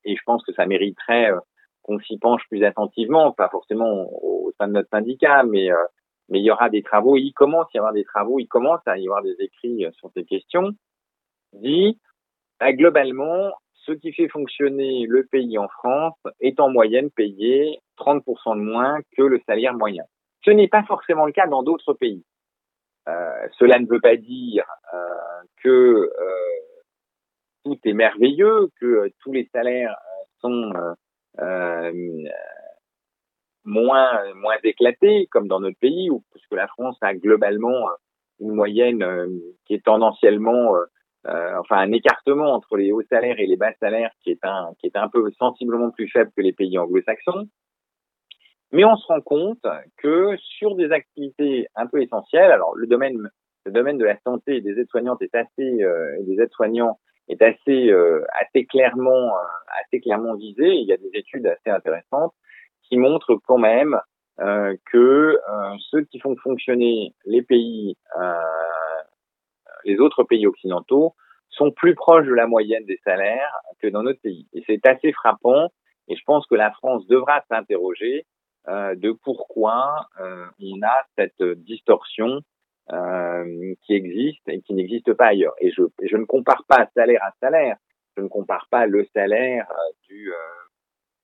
[0.05, 1.41] et je pense que ça mériterait euh,
[1.81, 5.83] qu'on s'y penche plus attentivement, pas forcément au sein de notre syndicat, mais euh,
[6.29, 8.81] mais il y aura des travaux, il commence à y avoir des travaux, il commence
[8.85, 10.73] à y avoir des écrits sur ces questions.
[11.53, 12.01] Dit,
[12.59, 18.57] bah, globalement, ce qui fait fonctionner le pays en France est en moyenne payé 30%
[18.57, 20.03] de moins que le salaire moyen.
[20.47, 22.25] Ce n'est pas forcément le cas dans d'autres pays.
[23.09, 24.99] Euh, cela ne veut pas dire euh,
[25.63, 26.11] que euh,
[27.65, 29.97] tout est merveilleux, que tous les salaires
[30.41, 30.73] sont
[33.65, 37.89] moins moins éclatés comme dans notre pays, ou puisque la France a globalement
[38.39, 39.05] une moyenne
[39.65, 40.77] qui est tendanciellement
[41.25, 45.31] enfin un écartement entre les hauts salaires et les bas salaires qui est un peu
[45.33, 47.49] sensiblement plus faible que les pays anglo-saxons.
[48.73, 49.65] Mais on se rend compte
[49.97, 53.31] que sur des activités un peu essentielles, alors le domaine
[53.65, 56.99] le domaine de la santé des aides-soignantes est assez euh, des aides-soignants
[57.29, 60.69] est assez euh, assez clairement euh, assez clairement visé.
[60.69, 62.33] Il y a des études assez intéressantes
[62.83, 63.99] qui montrent quand même
[64.41, 65.39] euh, que
[65.91, 67.97] ceux qui font fonctionner les pays,
[69.85, 71.15] les autres pays occidentaux,
[71.51, 74.47] sont plus proches de la moyenne des salaires que dans notre pays.
[74.53, 75.69] Et c'est assez frappant.
[76.09, 78.27] Et je pense que la France devra s'interroger
[78.69, 82.43] de pourquoi on a cette distorsion
[82.93, 85.55] euh, qui existe et qui n'existe pas ailleurs.
[85.61, 87.77] Et je, je ne compare pas salaire à salaire.
[88.17, 90.37] Je ne compare pas le salaire euh, du, euh,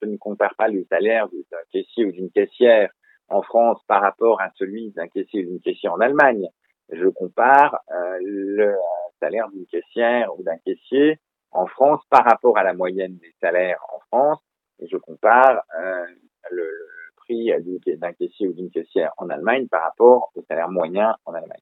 [0.02, 2.90] je ne compare pas le salaire d'un caissier ou d'une caissière
[3.28, 6.48] en France par rapport à celui d'un caissier ou d'une caissière en Allemagne.
[6.90, 8.74] Je compare euh, le
[9.20, 11.18] salaire d'une caissière ou d'un caissier
[11.52, 14.40] en France par rapport à la moyenne des salaires en France
[14.80, 16.06] et je compare euh,
[16.50, 16.68] le,
[17.32, 21.60] prix d'un caissier ou d'une caissière en Allemagne par rapport au salaire moyen en Allemagne.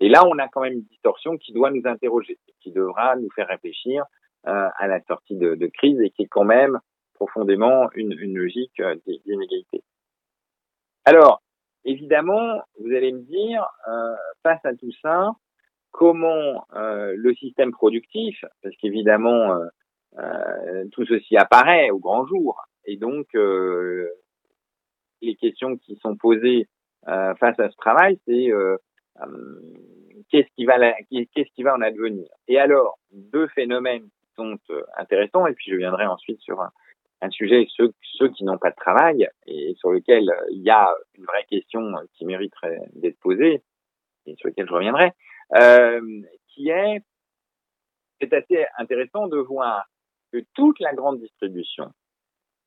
[0.00, 3.30] Et là, on a quand même une distorsion qui doit nous interroger, qui devra nous
[3.30, 4.04] faire réfléchir
[4.46, 6.78] euh, à la sortie de, crise et qui est quand même
[7.14, 9.82] profondément une, logique euh, d'inégalité.
[11.04, 11.42] Alors,
[11.84, 15.32] évidemment, vous allez me dire, euh, face à tout ça,
[15.90, 19.58] comment le système productif, parce qu'évidemment,
[20.92, 23.26] tout ceci apparaît au grand jour, et donc
[25.22, 26.68] les questions qui sont posées
[27.04, 28.50] face à ce travail, c'est
[30.30, 30.78] qu'est-ce qui va
[31.10, 32.28] qu'est-ce qui va en advenir?
[32.48, 34.58] Et alors, deux phénomènes qui sont
[34.96, 38.76] intéressants, et puis je viendrai ensuite sur un, sujet, ceux, ceux qui n'ont pas de
[38.76, 43.62] travail et sur lequel il y a une vraie question qui mériterait d'être posée,
[44.26, 45.12] et sur lequel je reviendrai,
[45.56, 46.00] euh,
[46.48, 47.02] qui est,
[48.20, 49.86] c'est assez intéressant de voir
[50.32, 51.92] que toute la grande distribution,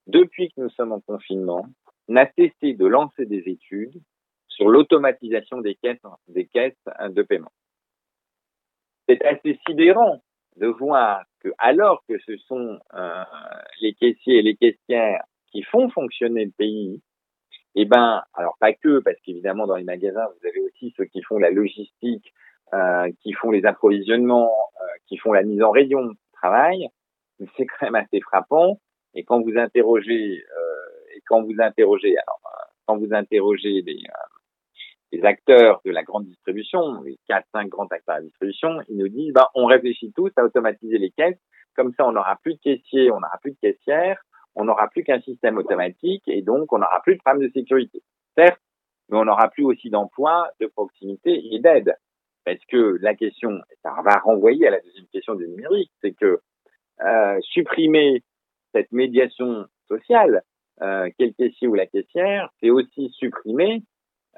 [0.08, 1.66] depuis que nous sommes en confinement,
[2.08, 4.02] n'a cessé de lancer des études
[4.48, 6.74] sur l'automatisation des caisses, des caisses
[7.10, 7.52] de paiement.
[9.08, 10.22] C'est assez sidérant
[10.58, 13.24] de voir que alors que ce sont euh,
[13.82, 17.02] les caissiers et les caissières qui font fonctionner le pays,
[17.76, 21.22] eh ben, alors pas que, parce qu'évidemment dans les magasins vous avez aussi ceux qui
[21.22, 22.34] font la logistique,
[22.74, 26.88] euh, qui font les approvisionnements, euh, qui font la mise en rayon du travail,
[27.58, 28.80] c'est quand même assez frappant.
[29.14, 30.44] Et quand vous interrogez,
[31.16, 32.40] et quand vous interrogez, alors
[32.86, 34.04] quand vous interrogez les,
[35.12, 38.98] les acteurs de la grande distribution, les quatre, cinq grands acteurs de la distribution, ils
[38.98, 41.40] nous disent, bah, on réfléchit tous à automatiser les caisses.
[41.76, 44.22] Comme ça, on n'aura plus de caissiers, on n'aura plus de caissières,
[44.56, 48.02] on n'aura plus qu'un système automatique et donc on n'aura plus de problème de sécurité.
[48.38, 48.62] Certes,
[49.10, 51.96] mais on n'aura plus aussi d'emploi, de proximité et d'aide.
[52.46, 56.40] Parce que la question, ça va renvoyer à la deuxième question du numérique, c'est que
[57.02, 58.24] euh, supprimer
[58.74, 60.42] cette médiation sociale,
[60.82, 63.84] euh, quel caissier ou la caissière, c'est aussi supprimer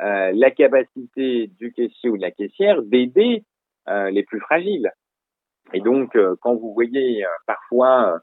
[0.01, 3.43] euh, la capacité du caissier ou de la caissière d'aider
[3.87, 4.91] euh, les plus fragiles.
[5.71, 8.19] Et donc, euh, quand vous voyez parfois,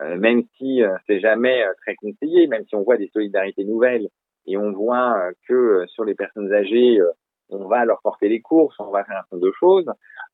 [0.00, 4.08] même si c'est jamais très conseillé, même si on voit des solidarités nouvelles
[4.46, 6.98] et on voit que sur les personnes âgées,
[7.50, 9.86] on va leur porter les courses, on va faire un certain de choses.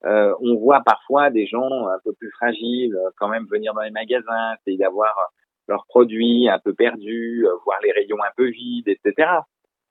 [0.05, 4.55] on voit parfois des gens un peu plus fragiles quand même venir dans les magasins,
[4.55, 5.15] essayer d'avoir
[5.69, 9.29] leurs produits un peu perdus, voir les rayons un peu vides, etc.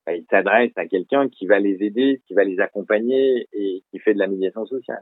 [0.06, 4.00] Bah, il s'adresse à quelqu'un qui va les aider, qui va les accompagner et qui
[4.00, 5.02] fait de la médiation sociale.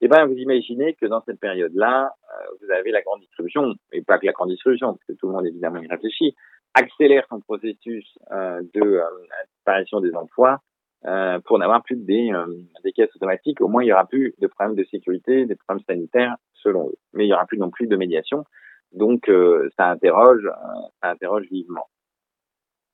[0.00, 4.02] Eh ben, vous imaginez que dans cette période-là, euh, vous avez la grande distribution, et
[4.02, 6.34] pas que la grande distribution, parce que tout le monde évidemment y réfléchit,
[6.74, 9.04] accélère son processus euh, de euh,
[9.54, 10.60] disparition des emplois
[11.06, 12.32] euh, pour n'avoir plus des,
[12.82, 13.60] des caisses automatiques.
[13.60, 16.96] Au moins, il y aura plus de problèmes de sécurité, des problèmes sanitaires, selon eux.
[17.12, 18.44] Mais il y aura plus non plus de médiation.
[18.92, 19.30] Donc,
[19.76, 20.48] ça interroge,
[21.00, 21.86] ça interroge vivement.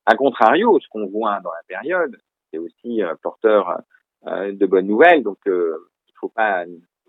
[0.06, 2.16] A contrario, ce qu'on voit dans la période,
[2.50, 3.80] c'est aussi euh, porteur
[4.28, 6.64] euh, de bonnes nouvelles, donc euh, il ne faut pas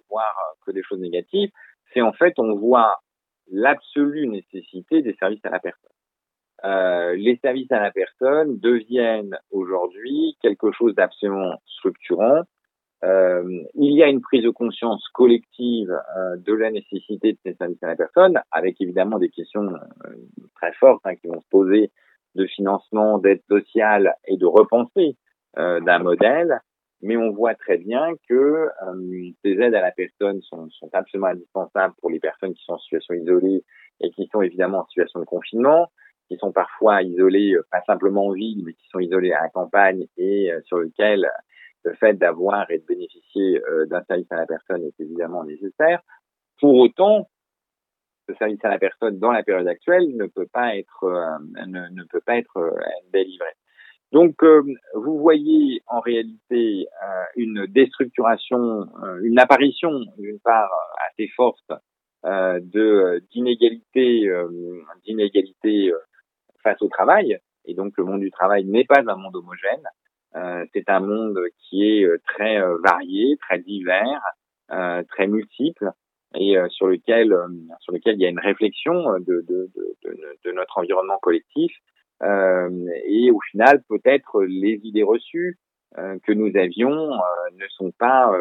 [0.10, 1.52] voir que des choses négatives,
[1.94, 3.02] c'est en fait on voit
[3.52, 5.92] l'absolue nécessité des services à la personne.
[6.66, 12.42] Euh, les services à la personne deviennent aujourd'hui quelque chose d'absolument structurant.
[13.04, 17.54] Euh, il y a une prise de conscience collective euh, de la nécessité de ces
[17.54, 19.72] services à la personne, avec évidemment des questions
[20.56, 21.92] très fortes hein, qui vont se poser
[22.36, 25.18] de financement, d'aide sociale et de repensée
[25.58, 26.62] euh, d'un modèle,
[27.02, 31.28] mais on voit très bien que euh, ces aides à la personne sont, sont, absolument
[31.28, 33.64] indispensables pour les personnes qui sont en situation isolée
[34.00, 35.88] et qui sont évidemment en situation de confinement,
[36.28, 39.50] qui sont parfois isolées, euh, pas simplement en ville, mais qui sont isolées à la
[39.50, 41.28] campagne et sur lequel
[41.84, 46.02] le fait d'avoir et de bénéficier d'un service à la personne est évidemment nécessaire.
[46.60, 47.30] Pour autant,
[48.28, 52.04] ce service à la personne dans la période actuelle ne peut pas être euh, ne,
[52.10, 52.72] peut pas être euh,
[53.14, 53.50] délivré.
[54.12, 54.64] Donc euh,
[54.94, 56.88] vous voyez en réalité
[57.36, 58.88] une déstructuration,
[59.22, 60.72] une apparition d'une part
[61.10, 61.72] assez forte
[62.24, 63.22] de
[66.64, 69.84] face au travail et donc le monde du travail n'est pas un monde homogène.
[70.74, 74.22] C'est un monde qui est très varié, très divers,
[75.10, 75.92] très multiple
[76.36, 77.48] et euh, sur lequel euh,
[77.80, 81.72] sur lequel il y a une réflexion euh, de, de, notre environnement collectif
[82.24, 85.60] et au final peut-être les idées reçues
[85.96, 87.12] que nous avions
[87.54, 88.34] ne sont pas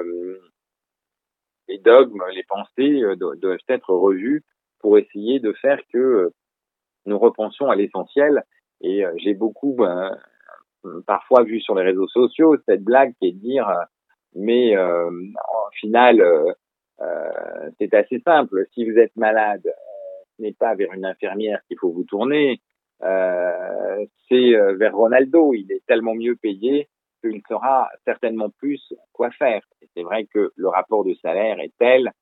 [1.68, 4.44] les dogmes, les pensées doivent être revues
[4.78, 6.32] pour essayer de faire que
[7.04, 8.44] nous repensions à l'essentiel.
[8.80, 9.76] Et j'ai beaucoup
[11.06, 13.70] parfois vu sur les réseaux sociaux cette blague qui est de dire
[14.34, 16.22] mais euh, en final
[17.78, 18.66] c'est assez simple.
[18.74, 19.62] Si vous êtes malade
[20.36, 22.60] ce n'est pas vers une infirmière qu'il faut vous tourner.
[23.00, 25.52] C'est vers Ronaldo.
[25.54, 26.88] Il est tellement mieux payé
[27.22, 29.62] qu'il saura certainement plus quoi faire.
[29.94, 32.12] c'est vrai que le rapport de salaire est tel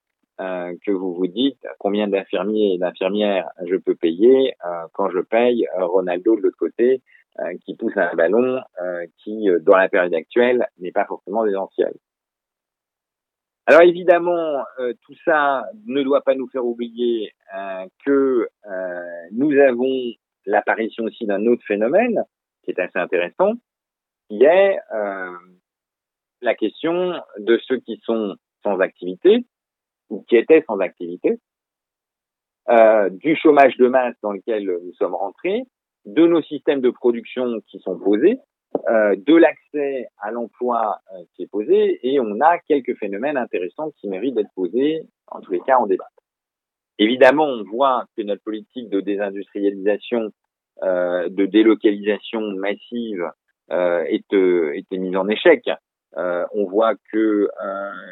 [0.41, 5.21] euh, que vous vous dites combien d'infirmiers et d'infirmières je peux payer euh, quand je
[5.21, 7.03] paye euh, Ronaldo de l'autre côté
[7.65, 8.61] qui pousse un ballon
[9.19, 11.93] qui, dans la période actuelle, n'est pas forcément essentiel.
[13.67, 14.63] Alors évidemment,
[15.03, 17.33] tout ça ne doit pas nous faire oublier
[18.05, 18.49] que
[19.33, 20.13] nous avons
[20.47, 22.23] l'apparition aussi d'un autre phénomène
[22.63, 23.53] qui est assez intéressant,
[24.29, 24.79] qui est
[26.41, 29.45] la question de ceux qui sont sans activité
[30.11, 31.41] ou qui étaient sans activité,
[32.69, 35.65] euh, du chômage de masse dans lequel nous sommes rentrés,
[36.05, 38.39] de nos systèmes de production qui sont posés,
[38.91, 43.93] euh, de l'accès à l'emploi euh, qui est posé, et on a quelques phénomènes intéressants
[43.99, 46.09] qui méritent d'être posés, en tous les cas en débat.
[46.99, 50.31] Évidemment, on voit que notre politique de désindustrialisation,
[50.83, 53.31] euh, de délocalisation massive
[53.71, 55.69] euh, est, est mise en échec.
[56.17, 57.49] on voit que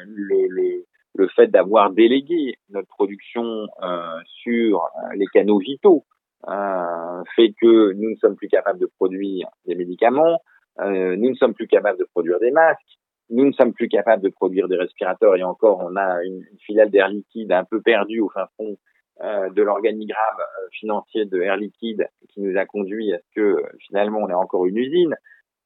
[0.07, 6.05] le, le, le fait d'avoir délégué notre production euh, sur euh, les canaux vitaux
[6.49, 10.39] euh, fait que nous ne sommes plus capables de produire des médicaments,
[10.79, 14.31] nous ne sommes plus capables de produire des masques, nous ne sommes plus capables de
[14.31, 18.31] produire des respirateurs et encore on a une, filiale d'Air Liquide un peu perdue au
[18.31, 18.77] fin fond
[19.21, 24.29] de l'organigramme financier de Air Liquide qui nous a conduit à ce que finalement on
[24.31, 25.15] ait encore une usine.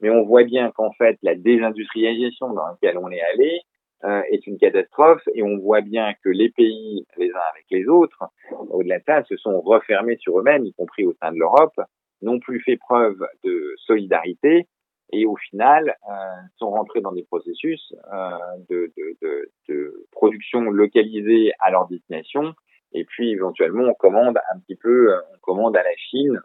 [0.01, 3.61] Mais on voit bien qu'en fait la désindustrialisation dans laquelle on est allé
[4.05, 7.89] euh, est une catastrophe et on voit bien que les pays, les uns avec les
[7.89, 8.25] autres,
[8.69, 11.81] au-delà de ça, se sont refermés sur eux-mêmes, y compris au sein de l'Europe,
[12.21, 14.67] n'ont plus fait preuve de solidarité
[15.13, 16.13] et au final euh,
[16.57, 18.31] sont rentrés dans des processus euh,
[18.69, 22.53] de, de, de, de, production localisée à leur destination
[22.93, 26.41] et puis éventuellement on commande un petit peu, on commande à la Chine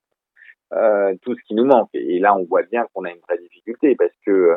[1.22, 1.90] tout ce qui nous manque.
[1.94, 4.56] Et là, on voit bien qu'on a une vraie difficulté parce que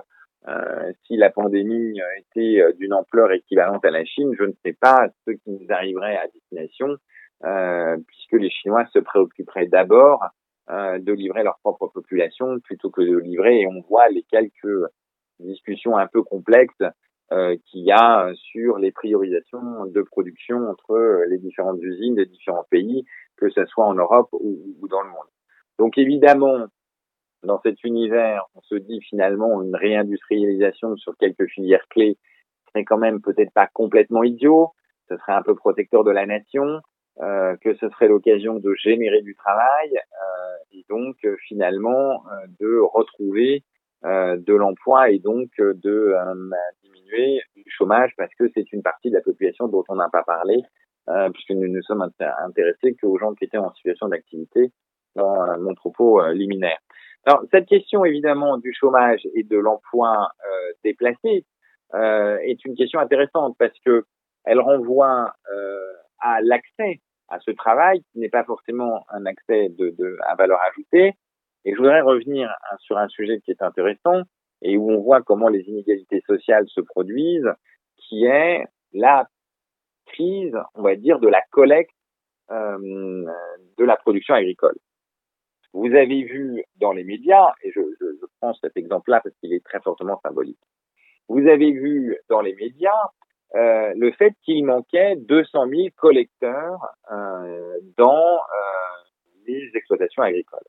[0.48, 4.74] euh, si la pandémie était euh, d'une ampleur équivalente à la Chine, je ne sais
[4.74, 6.96] pas ce qui nous arriverait à destination,
[7.44, 10.22] euh, puisque les Chinois se préoccuperaient d'abord
[10.70, 14.85] euh, de livrer leur propre population plutôt que de livrer, et on voit les quelques
[15.40, 16.74] discussions un peu complexes
[17.33, 22.66] euh, qu'il y a sur les priorisations de production entre les différentes usines des différents
[22.70, 23.04] pays,
[23.37, 25.28] que ce soit en Europe ou dans le monde.
[25.78, 26.66] Donc évidemment,
[27.44, 32.18] dans cet univers, on se dit finalement une réindustrialisation sur quelques filières clés
[32.68, 34.72] serait quand même peut-être pas complètement idiot,
[35.09, 36.80] ce serait un peu protecteur de la nation,
[37.20, 42.24] euh, que ce serait l'occasion de générer du travail euh, et donc euh, finalement
[42.59, 43.62] de retrouver
[44.02, 46.14] de l'emploi et donc de
[46.83, 50.22] diminuer le chômage parce que c'est une partie de la population dont on n'a pas
[50.24, 50.61] parlé
[51.33, 54.72] puisque nous ne sommes intéressés qu'aux gens qui étaient en situation d'activité
[55.14, 56.76] dans mon propos liminaire.
[57.26, 61.44] Alors, cette question, évidemment, du chômage et de l'emploi euh, déplacé
[61.94, 64.04] euh, est une question intéressante parce que
[64.44, 69.90] elle renvoie euh, à l'accès à ce travail qui n'est pas forcément un accès de,
[69.90, 71.14] de, à valeur ajoutée.
[71.64, 74.22] Et je voudrais revenir sur un sujet qui est intéressant
[74.60, 77.50] et où on voit comment les inégalités sociales se produisent,
[77.96, 79.26] qui est la
[80.06, 81.94] crise, on va dire, de la collecte
[82.50, 83.24] euh,
[83.78, 84.76] de la production agricole.
[85.74, 87.80] Vous avez vu dans les médias, et je,
[88.40, 90.60] prends cet exemple-là parce qu'il est très fortement symbolique,
[91.28, 93.10] vous avez vu dans les médias
[93.56, 100.60] euh, le fait qu'il manquait 200 000 collecteurs euh, dans euh, les exploitations agricoles.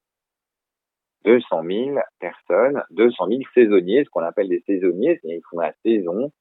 [1.24, 5.74] 200 000 personnes, 200 000 saisonniers, ce qu'on appelle des saisonniers, c'est-à-dire qu'ils font la
[5.84, 6.32] saison,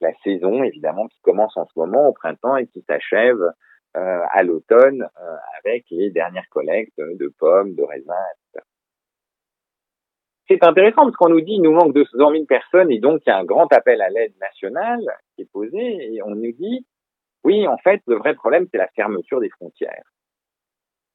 [0.00, 3.40] la saison évidemment qui commence en ce moment au printemps et qui s'achève
[3.96, 8.12] euh, à l'automne euh, avec les dernières collectes de pommes, de raisins,
[8.52, 8.64] etc.
[10.48, 13.30] C'est intéressant parce qu'on nous dit qu'il nous manque 200 000 personnes et donc il
[13.30, 16.86] y a un grand appel à l'aide nationale qui est posé et on nous dit
[17.44, 20.04] oui, en fait, le vrai problème, c'est la fermeture des frontières.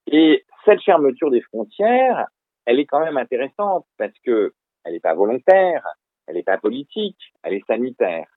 [0.08, 2.28] Et cette fermeture des frontières,
[2.66, 4.54] elle est quand même intéressante parce que
[4.84, 5.86] elle n'est pas volontaire,
[6.28, 8.28] elle n'est pas politique, elle est sanitaire.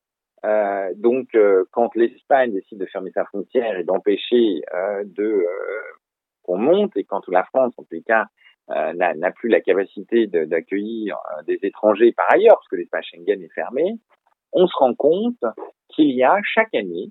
[0.44, 5.46] Euh, donc, euh, quand l'Espagne décide de fermer sa frontière et d'empêcher euh, de euh,
[6.42, 8.26] qu'on monte, et quand la France, en tout cas,
[8.70, 11.16] euh, n'a plus la capacité d'accueillir
[11.46, 13.94] des étrangers par ailleurs, parce que l'espace Schengen est fermé,
[14.52, 15.42] on se rend compte
[15.88, 17.10] qu'il y a chaque année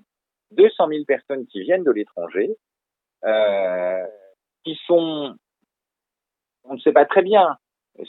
[0.52, 2.56] 200 000 personnes qui viennent de l'étranger,
[4.64, 5.34] qui sont,
[6.64, 7.58] on ne sait pas très bien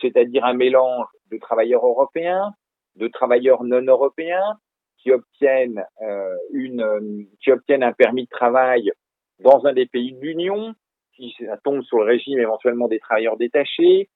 [0.02, 2.54] c'est-à-dire un mélange de travailleurs européens,
[2.96, 4.58] de travailleurs non européens
[5.02, 8.92] qui obtiennent euh, une, qui obtiennent un permis de travail
[9.40, 10.76] dans un des pays de l'Union,
[11.14, 14.10] qui tombe sur le régime éventuellement des travailleurs détachés,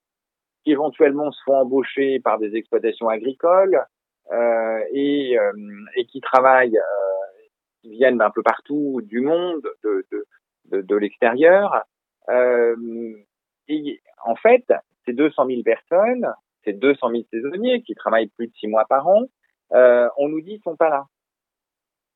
[0.62, 3.84] qui éventuellement se font embaucher par des exploitations agricoles
[4.32, 5.52] euh, et, euh,
[5.96, 7.46] et qui travaillent, euh,
[7.82, 10.26] qui viennent d'un peu partout du monde, de, de,
[10.70, 11.84] de, de l'extérieur.
[12.30, 13.14] Euh,
[13.68, 14.64] et en fait,
[15.04, 16.26] ces 200 000 personnes,
[16.64, 19.24] ces 200 000 saisonniers qui travaillent plus de six mois par an,
[19.72, 21.04] euh, on nous dit qu'ils sont pas là.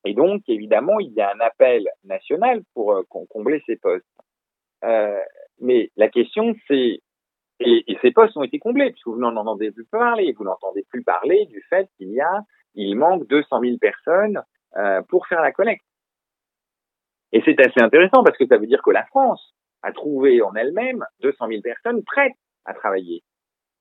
[0.04, 4.06] Et donc, évidemment, il y a un appel national pour euh, combler ces postes.
[4.84, 5.20] Euh,
[5.60, 7.00] mais la question, c'est
[7.60, 10.32] et, et, ces postes ont été comblés, puisque vous n'en entendez plus parler.
[10.38, 12.42] Vous n'entendez plus parler du fait qu'il y a,
[12.74, 14.40] il manque 200 000 personnes
[14.76, 15.84] euh, pour faire la collecte.
[17.32, 20.54] Et c'est assez intéressant parce que ça veut dire que la France a trouvé en
[20.54, 23.22] elle-même 200 000 personnes prêtes à travailler.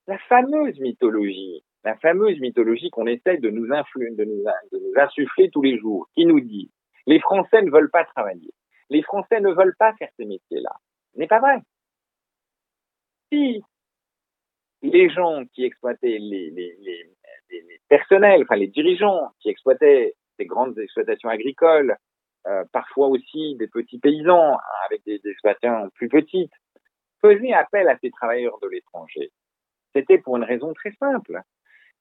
[0.07, 5.77] La fameuse mythologie, la fameuse mythologie qu'on essaie de nous, de, nous, insuffler tous les
[5.77, 6.69] jours, qui nous dit
[7.05, 8.51] les Français ne veulent pas travailler,
[8.89, 10.75] les Français ne veulent pas faire ces métiers-là,
[11.15, 11.59] n'est pas vrai.
[13.31, 13.63] Si
[14.81, 17.09] les gens qui exploitaient les,
[17.87, 21.95] personnels, enfin les dirigeants qui exploitaient ces grandes exploitations agricoles,
[22.47, 26.51] euh, parfois aussi des petits paysans hein, avec des exploitations plus petites,
[27.21, 29.31] faisaient appel à ces travailleurs de l'étranger,
[29.95, 31.41] c'était pour une raison très simple.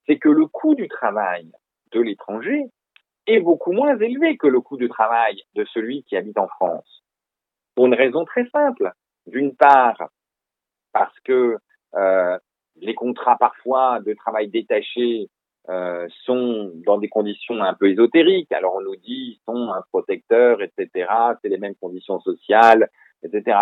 [0.06, 1.50] C'est que le coût du travail
[1.92, 2.66] de l'étranger
[3.26, 7.02] est beaucoup moins élevé que le coût du travail de celui qui habite en France.
[7.74, 8.92] Pour une raison très simple.
[9.26, 10.08] D'une part,
[10.92, 11.58] parce que
[11.94, 12.38] euh,
[12.76, 15.28] les contrats parfois de travail détaché
[15.68, 18.52] euh, sont dans des conditions un peu ésotériques.
[18.52, 21.10] Alors on nous dit ils sont un protecteur, etc.
[21.42, 22.88] C'est les mêmes conditions sociales,
[23.22, 23.58] etc.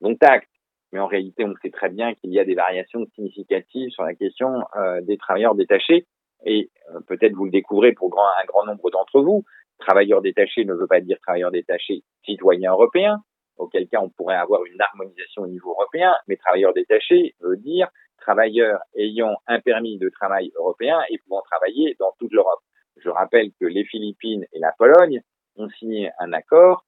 [0.00, 0.48] Donc tact.
[0.94, 4.14] Mais en réalité, on sait très bien qu'il y a des variations significatives sur la
[4.14, 6.06] question euh, des travailleurs détachés.
[6.46, 9.42] Et euh, peut-être vous le découvrez pour un grand nombre d'entre vous.
[9.80, 13.18] Travailleurs détachés ne veut pas dire travailleurs détachés citoyens européens
[13.56, 17.88] auquel cas on pourrait avoir une harmonisation au niveau européen, mais travailleurs détachés veut dire
[18.20, 22.60] travailleurs ayant un permis de travail européen et pouvant travailler dans toute l'Europe.
[22.98, 25.22] Je rappelle que les Philippines et la Pologne
[25.56, 26.84] ont signé un accord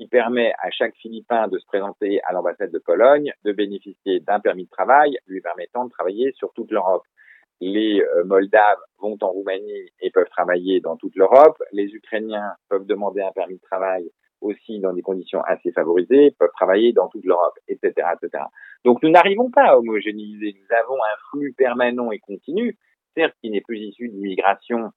[0.00, 4.40] qui permet à chaque Philippin de se présenter à l'ambassade de Pologne, de bénéficier d'un
[4.40, 7.02] permis de travail lui permettant de travailler sur toute l'Europe.
[7.60, 11.62] Les euh, Moldaves vont en Roumanie et peuvent travailler dans toute l'Europe.
[11.72, 16.48] Les Ukrainiens peuvent demander un permis de travail aussi dans des conditions assez favorisées, peuvent
[16.56, 17.92] travailler dans toute l'Europe, etc.,
[18.22, 18.44] etc.
[18.86, 20.56] Donc nous n'arrivons pas à homogénéiser.
[20.58, 22.78] Nous avons un flux permanent et continu,
[23.14, 24.92] certes qui n'est plus issu d'immigration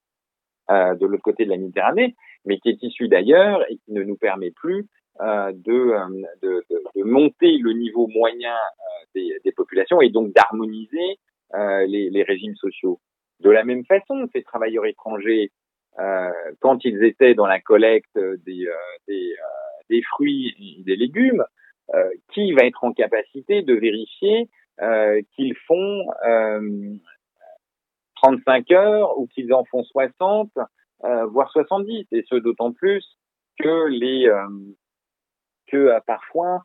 [0.72, 2.16] euh, de l'autre côté de la Méditerranée,
[2.46, 4.88] mais qui est issu d'ailleurs et qui ne nous permet plus
[5.22, 10.10] euh, de, euh, de, de, de, monter le niveau moyen euh, des, des, populations et
[10.10, 11.20] donc d'harmoniser
[11.54, 13.00] euh, les, les régimes sociaux.
[13.40, 15.52] De la même façon, ces travailleurs étrangers
[16.00, 16.32] euh,
[16.62, 18.74] quand ils étaient dans la collecte des, euh,
[19.08, 19.36] des,
[19.92, 21.44] des fruits et des légumes,
[22.32, 24.50] qui va être en capacité de vérifier
[25.36, 26.06] qu'ils font
[28.16, 30.50] 35 heures ou qu'ils en font 60,
[31.32, 33.18] voire 70, et ce d'autant plus
[33.60, 34.30] que les
[35.68, 36.64] que parfois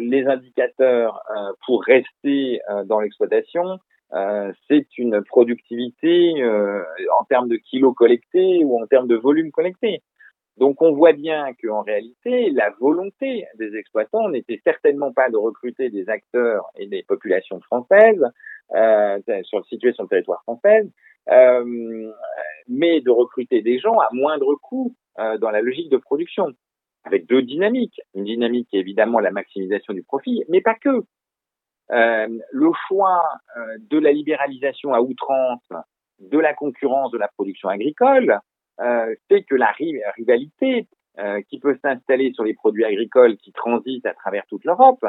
[0.00, 1.22] les indicateurs
[1.66, 3.78] pour rester dans l'exploitation
[4.14, 6.82] euh, c'est une productivité euh,
[7.20, 10.02] en termes de kilos collectés ou en termes de volume collecté.
[10.56, 15.90] Donc on voit bien qu'en réalité, la volonté des exploitants n'était certainement pas de recruter
[15.90, 18.24] des acteurs et des populations françaises
[18.74, 20.90] euh, sur la situation territoire française,
[21.30, 22.12] euh,
[22.68, 26.52] mais de recruter des gens à moindre coût euh, dans la logique de production,
[27.04, 28.00] avec deux dynamiques.
[28.14, 31.02] Une dynamique est évidemment la maximisation du profit, mais pas que.
[31.90, 33.22] Euh, le choix
[33.78, 35.66] de la libéralisation à outrance
[36.18, 38.38] de la concurrence de la production agricole
[39.28, 39.72] fait que la
[40.16, 40.86] rivalité
[41.48, 45.04] qui peut s'installer sur les produits agricoles qui transitent à travers toute l'Europe,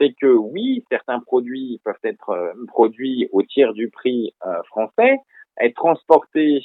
[0.00, 4.34] c'est que oui, certains produits peuvent être produits au tiers du prix
[4.68, 5.18] français,
[5.60, 6.60] être transportés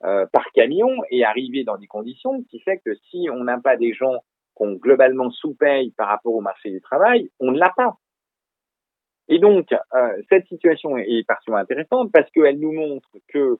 [0.00, 3.92] par camion et arriver dans des conditions qui fait que si on n'a pas des
[3.92, 4.16] gens
[4.54, 7.96] qu'on globalement sous-paye par rapport au marché du travail, on ne l'a pas.
[9.30, 13.58] Et donc, euh, cette situation est particulièrement intéressante parce qu'elle nous montre que,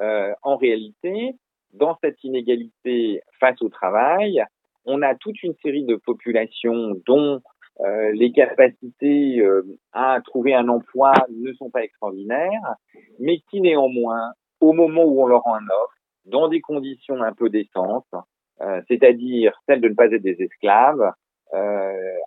[0.00, 1.36] euh, en réalité,
[1.72, 4.44] dans cette inégalité face au travail,
[4.84, 7.40] on a toute une série de populations dont
[7.80, 9.62] euh, les capacités euh,
[9.92, 12.76] à trouver un emploi ne sont pas extraordinaires,
[13.18, 15.94] mais qui néanmoins, au moment où on leur rend un offre,
[16.24, 18.06] dans des conditions un peu décentes,
[18.60, 21.12] euh, c'est-à-dire celles de ne pas être des esclaves,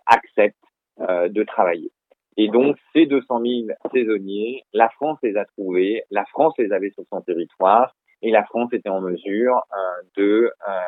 [0.06, 0.56] acceptent
[1.00, 1.92] de travailler.
[2.38, 3.52] Et donc, ces 200 000
[3.92, 8.44] saisonniers, la France les a trouvés, la France les avait sur son territoire, et la
[8.46, 10.82] France était en mesure euh, de euh,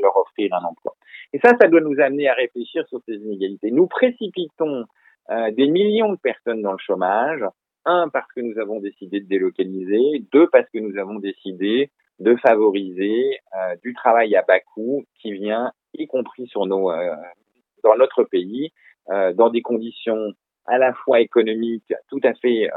[0.00, 0.94] leur offrir un emploi.
[1.34, 3.72] Et ça, ça doit nous amener à réfléchir sur ces inégalités.
[3.72, 4.84] Nous précipitons
[5.30, 7.44] euh, des millions de personnes dans le chômage,
[7.84, 12.36] un parce que nous avons décidé de délocaliser, deux parce que nous avons décidé de
[12.36, 13.40] favoriser
[13.82, 16.92] du travail à bas coût qui vient, y compris sur nos,
[17.82, 18.72] dans notre pays,
[19.08, 20.32] dans des conditions
[20.66, 22.70] à la fois économiques tout à fait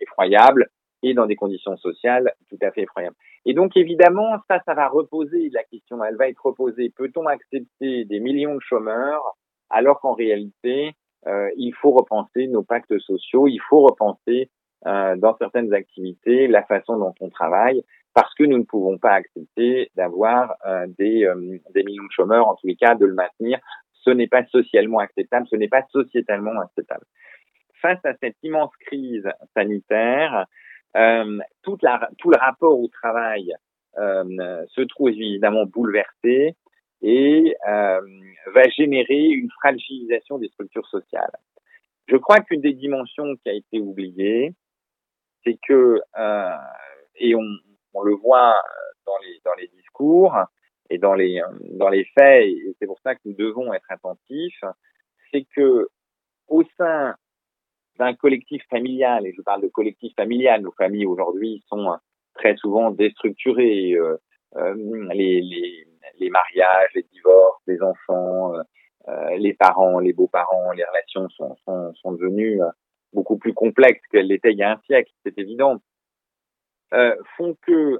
[0.00, 0.68] effroyables
[1.02, 3.16] et dans des conditions sociales tout à fait effroyables.
[3.44, 8.04] Et donc évidemment, ça, ça va reposer, la question, elle va être reposée, peut-on accepter
[8.04, 9.22] des millions de chômeurs
[9.70, 10.92] alors qu'en réalité,
[11.26, 14.50] euh, il faut repenser nos pactes sociaux, il faut repenser
[14.86, 17.84] euh, dans certaines activités la façon dont on travaille,
[18.14, 22.48] parce que nous ne pouvons pas accepter d'avoir euh, des, euh, des millions de chômeurs,
[22.48, 23.60] en tous les cas, de le maintenir.
[23.92, 27.04] Ce n'est pas socialement acceptable, ce n'est pas sociétalement acceptable.
[27.80, 30.46] Face à cette immense crise sanitaire,
[30.96, 33.54] euh, toute la, tout le rapport au travail
[33.98, 36.56] euh, se trouve évidemment bouleversé
[37.02, 38.00] et euh,
[38.54, 41.36] va générer une fragilisation des structures sociales.
[42.06, 44.54] Je crois qu'une des dimensions qui a été oubliée,
[45.44, 46.56] c'est que, euh,
[47.16, 47.44] et on,
[47.94, 48.54] on, le voit
[49.06, 50.36] dans les, dans les discours
[50.90, 54.62] et dans les, dans les faits, et c'est pour ça que nous devons être attentifs,
[55.32, 55.88] c'est que
[56.48, 57.14] au sein
[57.98, 61.96] d'un collectif familial, et je parle de collectif familial, nos familles aujourd'hui sont euh,
[62.34, 64.16] très souvent déstructurées, euh,
[64.56, 64.74] euh,
[65.12, 65.86] les, les,
[66.18, 68.54] les, mariages, les divorces, les enfants,
[69.08, 72.60] euh, les parents, les beaux-parents, les relations sont, sont, sont devenues
[73.12, 75.80] beaucoup plus complexes qu'elles l'étaient il y a un siècle, c'est évident,
[76.94, 77.98] euh, font que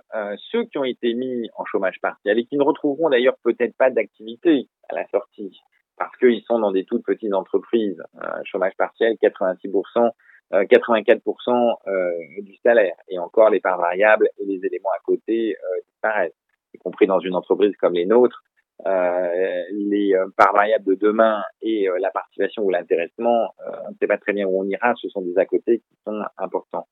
[0.50, 3.90] ceux qui ont été mis en chômage partiel et qui ne retrouveront d'ailleurs peut-être pas
[3.90, 5.58] d'activité à la sortie,
[5.96, 8.02] parce qu'ils sont dans des toutes petites entreprises.
[8.22, 10.10] Euh, chômage partiel, 86%,
[10.52, 12.12] 84% euh, euh,
[12.42, 12.96] du salaire.
[13.08, 16.36] Et encore, les parts variables et les éléments à côté disparaissent,
[16.74, 18.42] y compris dans une entreprise comme les nôtres.
[18.84, 23.54] les parts variables de demain et la participation ou l'intéressement,
[23.86, 25.96] on ne sait pas très bien où on ira, ce sont des à côté qui
[26.04, 26.88] sont importants.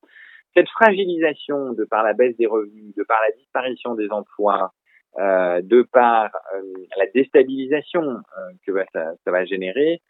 [0.55, 4.73] Cette fragilisation de par la baisse des revenus, de par la disparition des emplois,
[5.19, 6.61] euh, de par euh,
[6.97, 10.01] la déstabilisation euh, que ça, ça, va générer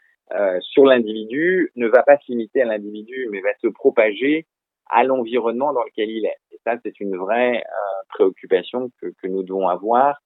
[0.61, 4.45] sur l'individu, ne va pas se limiter à l'individu, mais va se propager
[4.89, 6.37] à l'environnement dans lequel il est.
[6.53, 7.65] Et ça, c'est une vraie
[8.07, 10.21] préoccupation que, que, nous devons avoir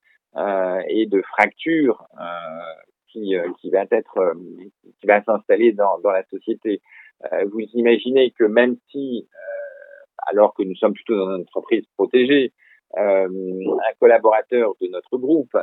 [0.87, 2.05] et de fracture
[3.07, 4.35] qui, qui va être
[4.99, 6.81] qui va s'installer dans, dans la société.
[7.47, 9.27] vous imaginez que même si,
[10.27, 12.53] alors que nous sommes plutôt dans une entreprise protégée,
[12.97, 15.55] euh, un collaborateur de notre groupe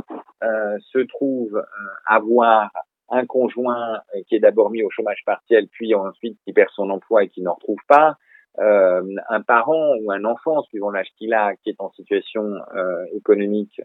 [0.42, 1.62] euh, se trouve euh,
[2.06, 2.70] avoir
[3.08, 7.24] un conjoint qui est d'abord mis au chômage partiel, puis ensuite qui perd son emploi
[7.24, 8.16] et qui n'en retrouve pas,
[8.58, 13.04] euh, un parent ou un enfant, suivant l'âge qu'il a, qui est en situation euh,
[13.14, 13.80] économique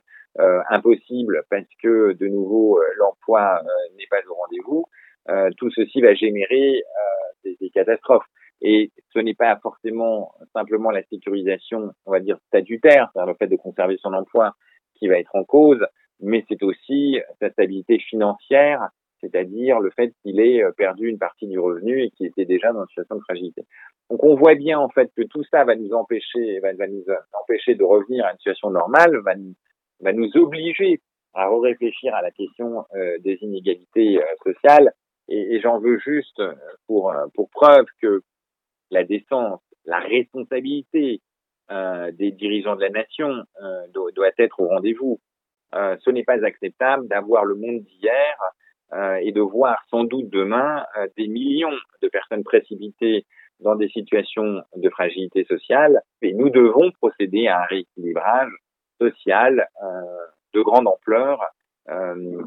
[0.69, 3.59] impossible parce que de nouveau l'emploi
[3.97, 4.85] n'est pas au rendez-vous,
[5.57, 6.83] tout ceci va générer
[7.43, 8.27] des, des, catastrophes.
[8.61, 13.47] Et ce n'est pas forcément simplement la sécurisation, on va dire, statutaire, c'est-à-dire le fait
[13.47, 14.53] de conserver son emploi
[14.95, 15.84] qui va être en cause,
[16.20, 18.89] mais c'est aussi sa stabilité financière,
[19.22, 22.72] c'est-à-dire le fait qu'il ait euh, perdu une partie du revenu et qu'il était déjà
[22.72, 23.63] dans une situation de fragilité.
[24.11, 27.05] Donc on voit bien en fait que tout ça va nous empêcher, va, nous
[27.41, 31.01] empêcher de revenir à une situation normale, va nous, obliger
[31.34, 34.91] à réfléchir à la question euh, des inégalités euh, sociales.
[35.30, 36.41] Et, j'en veux juste
[36.88, 37.11] pour
[37.51, 38.22] preuve que
[38.91, 41.21] la décence, la responsabilité
[41.71, 45.19] euh, des dirigeants de la nation euh, doit, être au rendez-vous.
[45.75, 48.38] Euh, ce n'est pas acceptable d'avoir le monde d'hier
[48.93, 53.25] euh, et de voir sans doute demain euh, des millions de personnes précipitées
[53.59, 56.01] dans des situations de fragilité sociale.
[56.21, 58.51] Et nous devons procéder à un rééquilibrage
[59.01, 59.67] social
[60.53, 61.43] de grande ampleur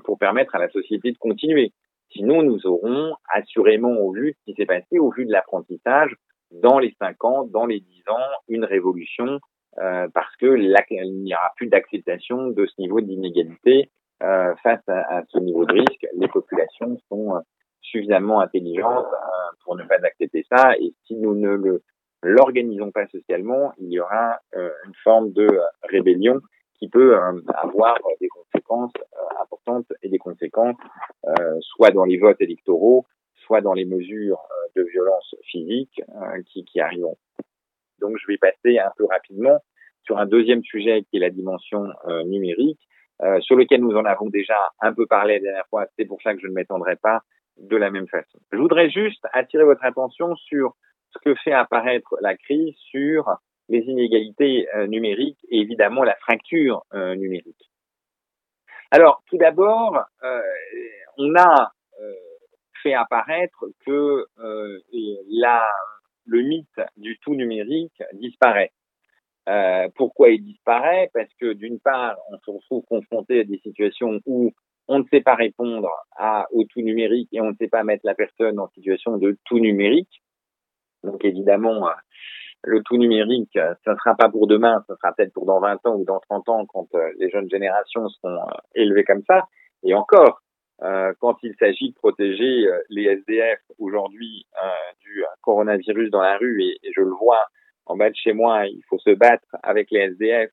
[0.04, 1.72] pour permettre à la société de continuer.
[2.12, 6.14] Sinon, nous aurons assurément, au vu de ce qui s'est passé, au vu de l'apprentissage,
[6.50, 9.38] dans les cinq ans, dans les dix ans, une révolution
[9.78, 13.90] euh, parce que il n'y aura plus d'acceptation de ce niveau d'inégalité
[14.22, 16.06] euh, face à, à, ce niveau de risque.
[16.14, 17.40] Les populations sont euh,
[17.80, 21.82] suffisamment intelligentes euh, pour ne pas accepter ça et si nous ne le
[22.22, 25.48] l'organisons pas socialement, il y aura euh, une forme de
[25.84, 26.38] rébellion
[26.78, 28.49] qui peut avoir des conséquences
[29.40, 30.76] importantes et des conséquences
[31.60, 34.40] soit dans les votes électoraux, soit dans les mesures
[34.76, 37.18] de violence physique euh, qui, qui arriveront.
[38.00, 39.58] Donc je vais passer un peu rapidement
[40.04, 42.80] sur un deuxième sujet qui est la dimension euh, numérique,
[43.22, 45.86] euh, sur lequel nous en avons déjà un peu parlé la dernière fois.
[45.98, 47.20] C'est pour ça que je ne m'étendrai pas
[47.58, 48.38] de la même façon.
[48.50, 50.74] Je voudrais juste attirer votre attention sur
[51.10, 53.28] ce que fait apparaître la crise sur
[53.68, 57.69] les inégalités euh, numériques et évidemment la fracture euh, numérique.
[58.90, 60.40] Alors, tout d'abord, euh,
[61.18, 61.72] on a
[62.82, 64.26] fait apparaître que
[65.28, 65.68] la,
[66.24, 68.72] le mythe du tout numérique disparaît.
[69.96, 71.10] pourquoi il disparaît?
[71.12, 74.52] Parce que d'une part, on se retrouve confronté à des situations où
[74.88, 75.88] on ne sait pas répondre
[76.50, 79.60] au tout numérique et on ne sait pas mettre la personne en situation de tout
[79.60, 80.22] numérique.
[81.04, 81.88] Donc évidemment,
[82.64, 85.60] le tout numérique, euh, ça ne sera pas pour demain, ça sera peut-être pour dans
[85.60, 89.22] 20 ans ou dans 30 ans quand euh, les jeunes générations seront euh, élevées comme
[89.26, 89.44] ça.
[89.82, 90.40] Et encore,
[91.20, 94.46] quand il s'agit de protéger les SDF aujourd'hui
[95.02, 97.44] du coronavirus dans la rue, et, je le vois
[97.84, 100.50] en bas de chez moi, il faut se battre avec les SDF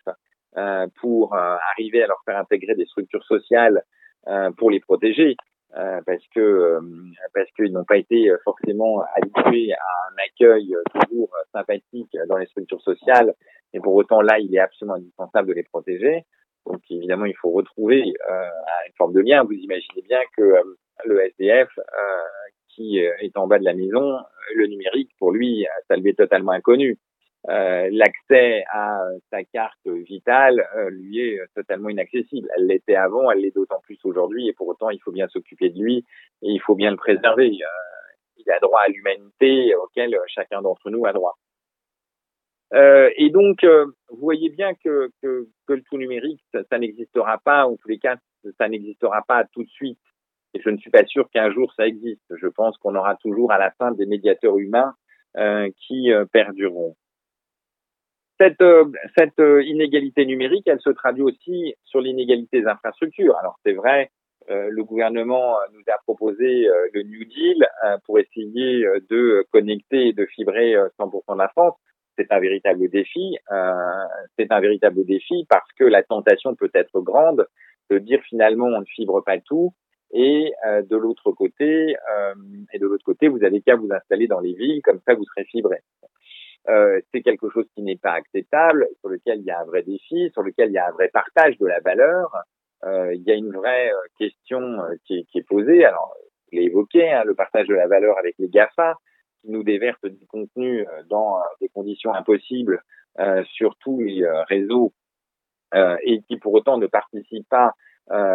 [1.00, 3.84] pour arriver à leur faire intégrer des structures sociales
[4.58, 5.38] pour les protéger.
[5.76, 6.82] Euh, parce que euh,
[7.34, 12.82] parce qu'ils n'ont pas été forcément habitués à un accueil toujours sympathique dans les structures
[12.82, 13.34] sociales.
[13.74, 16.24] Et pour autant là il est absolument indispensable de les protéger.
[16.66, 18.50] Donc évidemment il faut retrouver euh,
[18.88, 19.44] une forme de lien.
[19.44, 20.56] Vous imaginez bien que
[21.06, 21.70] le SDF
[22.70, 24.20] qui est en bas de la maison
[24.56, 26.98] le numérique pour lui ça lui est totalement inconnu
[27.50, 29.00] euh, l'accès à
[29.32, 32.50] sa carte vitale euh, lui est totalement inaccessible.
[32.58, 35.70] Elle l'était avant, elle l'est d'autant plus aujourd'hui, et pour autant, il faut bien s'occuper
[35.70, 36.06] de lui
[36.42, 37.46] et il faut bien le préserver.
[37.48, 41.38] Euh, il a droit à l'humanité auquel chacun d'entre nous a droit.
[42.74, 47.88] et donc, vous voyez bien que le tout numérique, ça, ça n'existera pas, en tous
[47.88, 48.18] les cas,
[48.58, 50.00] ça n'existera pas tout de suite.
[50.54, 52.24] Et je ne suis pas sûr qu'un jour ça existe.
[52.30, 54.94] Je pense qu'on aura toujours à la fin des médiateurs humains
[55.88, 56.96] qui perdureront.
[58.40, 58.86] Cette, euh,
[59.18, 63.36] cette euh, inégalité numérique, elle se traduit aussi sur l'inégalité des infrastructures.
[63.38, 64.12] Alors c'est vrai,
[64.52, 67.68] euh, le gouvernement nous a proposé le New Deal
[68.06, 71.74] pour essayer de connecter et de fibrer 100% de la France.
[72.18, 73.38] C'est un véritable défi.
[74.38, 77.46] c'est un véritable défi parce que la tentation peut être grande
[77.90, 79.74] de dire finalement on ne fibre pas tout
[80.12, 81.96] et de l'autre côté
[82.74, 85.26] et de l'autre côté vous avez qu'à vous installer dans les villes comme ça vous
[85.26, 85.78] serez fibré.
[86.70, 89.84] Euh, c'est quelque chose qui n'est pas acceptable, sur lequel il y a un vrai
[89.84, 92.32] défi, sur lequel il y a un vrai partage de la valeur.
[92.84, 95.84] Euh, il y a une vraie euh, question euh, qui est, qui, est, posée.
[95.86, 96.14] Alors,
[96.52, 98.96] je l'ai évoqué, hein, le partage de la valeur avec les GAFA,
[99.42, 102.82] qui nous déversent du contenu dans des conditions impossibles
[103.44, 104.94] sur tous les réseaux
[105.76, 107.74] et qui pour autant ne participent pas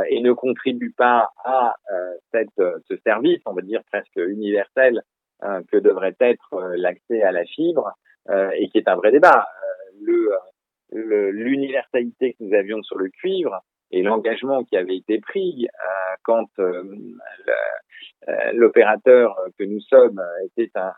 [0.09, 1.75] et ne contribuent pas à
[2.31, 5.03] cette, ce service, on va dire presque universel,
[5.41, 7.93] que devrait être l'accès à la fibre.
[8.31, 9.47] Euh, et qui est un vrai débat.
[10.95, 16.15] Euh, l'universalité que nous avions sur le cuivre et l'engagement qui avait été pris euh,
[16.23, 16.49] quand
[18.53, 20.23] l'opérateur que nous sommes
[20.57, 20.93] était un,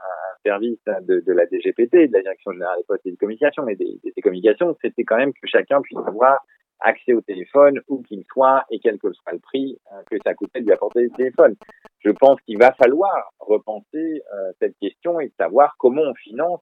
[0.45, 4.23] service de, la DGPT, de la Direction générale des postes et des communications, mais des
[4.23, 6.45] communications, c'était quand même que chacun puisse avoir
[6.81, 9.79] accès au téléphone où qu'il soit et quel que soit le prix
[10.11, 11.55] que ça coûtait de lui apporter le téléphone.
[12.01, 14.23] Je pense qu'il va falloir repenser
[14.61, 16.61] cette question et savoir comment on finance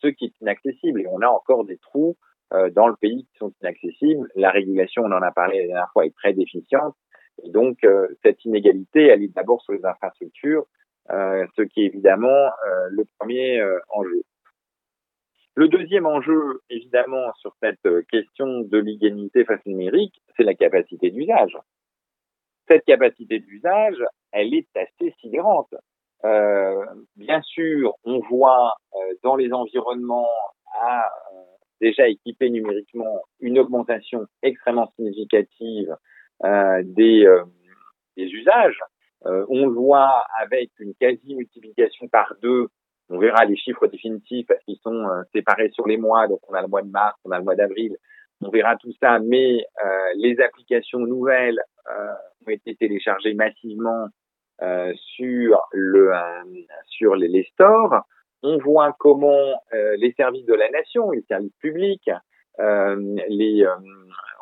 [0.00, 1.00] ce qui est inaccessible.
[1.00, 2.16] Et on a encore des trous
[2.52, 4.28] euh, dans le pays qui sont inaccessibles.
[4.36, 6.94] La régulation, on en a parlé la dernière fois, est très déficiente.
[7.42, 10.64] Et donc, euh, cette inégalité, elle est d'abord sur les infrastructures,
[11.10, 12.50] euh, ce qui est évidemment
[12.90, 14.22] le premier enjeu.
[15.54, 21.10] Le deuxième enjeu, évidemment, sur cette question de l'égalité face au numérique, c'est la capacité
[21.10, 21.56] d'usage.
[22.68, 23.96] Cette capacité d'usage,
[24.32, 25.74] elle est assez sidérante.
[26.24, 26.84] Euh,
[27.16, 30.28] bien sûr, on voit euh, dans les environnements
[30.80, 31.42] à euh,
[31.80, 35.94] déjà équipés numériquement une augmentation extrêmement significative
[36.42, 37.26] des,
[38.16, 38.78] des usages.
[39.24, 42.68] on voit avec une quasi-multiplication par deux.
[43.08, 46.28] On verra les chiffres définitifs parce qu'ils sont séparés sur les mois.
[46.28, 47.96] Donc on a le mois de mars, on a le mois d'avril.
[48.42, 49.64] On verra tout ça, mais
[50.16, 51.60] les applications nouvelles
[52.46, 54.08] ont été téléchargées massivement
[54.62, 56.42] euh, sur le euh,
[56.86, 58.00] sur les, les, stores.
[58.42, 62.10] On voit comment euh, les services de la nation, les services publics,
[62.58, 63.66] les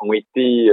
[0.01, 0.69] ont été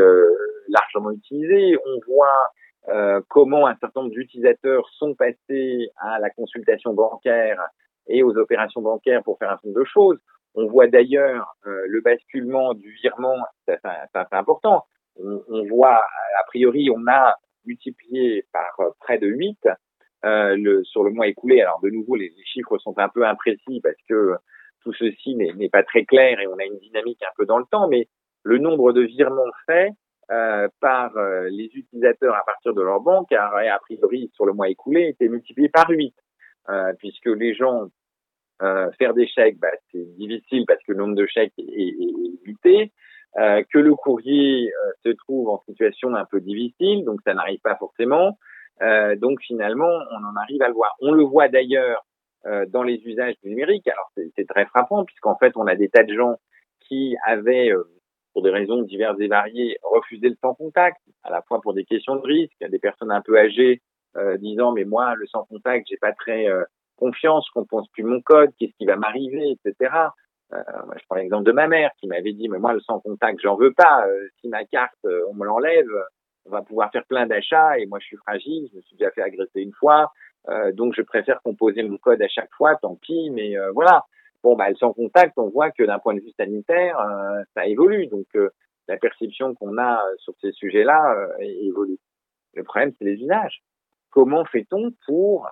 [0.69, 1.77] largement utilisés.
[1.85, 7.61] On voit comment un certain nombre d'utilisateurs sont passés à la consultation bancaire
[8.07, 10.19] et aux opérations bancaires pour faire un certain nombre de choses.
[10.55, 13.81] On voit d'ailleurs le basculement du virement, c'est
[14.31, 14.85] important.
[15.17, 17.35] On, on, voit, a priori, on a
[17.67, 19.59] multiplié par euh, près de 8
[20.25, 21.61] euh, sur le mois écoulé.
[21.61, 24.35] Alors de nouveau, les, chiffres sont un peu imprécis parce que
[24.83, 27.65] tout ceci n'est pas très clair et on a une dynamique un peu dans le
[27.71, 28.09] temps, mais
[28.43, 29.93] le nombre de virements faits
[30.81, 31.13] par
[31.51, 35.69] les utilisateurs à partir de leur banque a, priori sur le mois écoulé été multiplié
[35.69, 36.13] par 8,
[36.99, 37.91] puisque les gens
[38.99, 42.45] faire des chèques, bah, c'est difficile parce que le nombre de chèques est, est, est
[42.45, 42.93] limité.
[43.39, 47.61] Euh, que le courrier euh, se trouve en situation un peu difficile, donc ça n'arrive
[47.61, 48.39] pas forcément.
[48.83, 50.95] Euh, donc finalement, on en arrive à le voir.
[51.01, 52.05] On le voit d'ailleurs
[52.71, 53.87] dans les usages du numérique.
[53.87, 56.41] Alors c'est très frappant puisqu'en fait, on a des tas de gens
[56.81, 57.71] qui avaient,
[58.33, 61.85] pour des raisons diverses et variées, refusé le sans contact, à la fois pour des
[61.85, 63.81] questions de risque, des personnes un peu âgées
[64.39, 66.49] disant mais moi le sans contact, j'ai pas très
[66.97, 69.95] confiance, qu'on pense plus mon code, qu'est-ce qui va m'arriver, etc.
[70.53, 70.63] Euh,
[70.97, 73.57] je prends l'exemple de ma mère qui m'avait dit, mais moi, le sans contact, j'en
[73.57, 74.07] veux pas.
[74.07, 75.89] Euh, si ma carte, euh, on me l'enlève,
[76.47, 78.69] on va pouvoir faire plein d'achats et moi, je suis fragile.
[78.71, 80.13] Je me suis déjà fait agresser une fois.
[80.73, 83.31] donc, je préfère composer mon code à chaque fois, tant pis.
[83.31, 84.05] Mais voilà.
[84.43, 86.99] Bon, bah, le sans contact, on voit que d'un point de vue sanitaire,
[87.55, 88.09] ça évolue.
[88.09, 88.27] Donc,
[88.89, 91.99] la perception qu'on a sur ces sujets-là évolue.
[92.55, 93.63] Le problème, c'est les usages.
[94.11, 95.49] Comment fait-on pour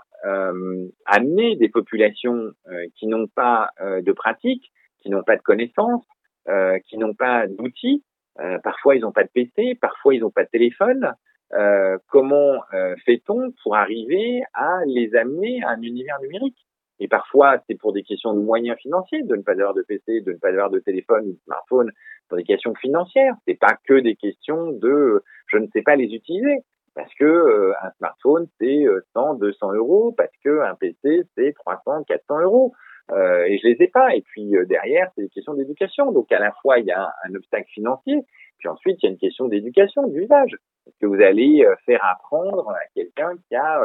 [1.06, 2.50] amener des populations
[2.96, 6.04] qui n'ont pas de pratique qui n'ont pas de connaissances,
[6.48, 8.02] euh, qui n'ont pas d'outils.
[8.40, 11.12] Euh, parfois, ils n'ont pas de PC, parfois, ils n'ont pas de téléphone.
[11.52, 12.60] Euh, comment
[13.04, 16.56] fait-on pour arriver à les amener à un univers numérique?
[16.98, 20.20] Et parfois, c'est pour des questions de moyens financiers, de ne pas avoir de PC,
[20.20, 21.90] de ne pas avoir de téléphone ou de smartphone,
[22.28, 23.34] pour des questions financières.
[23.46, 26.58] C'est pas que des questions de je ne sais pas les utiliser
[26.94, 28.84] parce que un smartphone c'est
[29.14, 32.74] 100, 200 euros, parce que un PC c'est 300, 400 euros.
[33.12, 34.14] Euh, et je les ai pas.
[34.14, 36.12] Et puis euh, derrière, c'est des questions d'éducation.
[36.12, 38.20] Donc à la fois, il y a un, obstacle financier,
[38.58, 40.56] puis ensuite, il y a une question d'éducation, d'usage.
[40.86, 43.82] Est-ce que vous allez euh, faire apprendre à quelqu'un qui a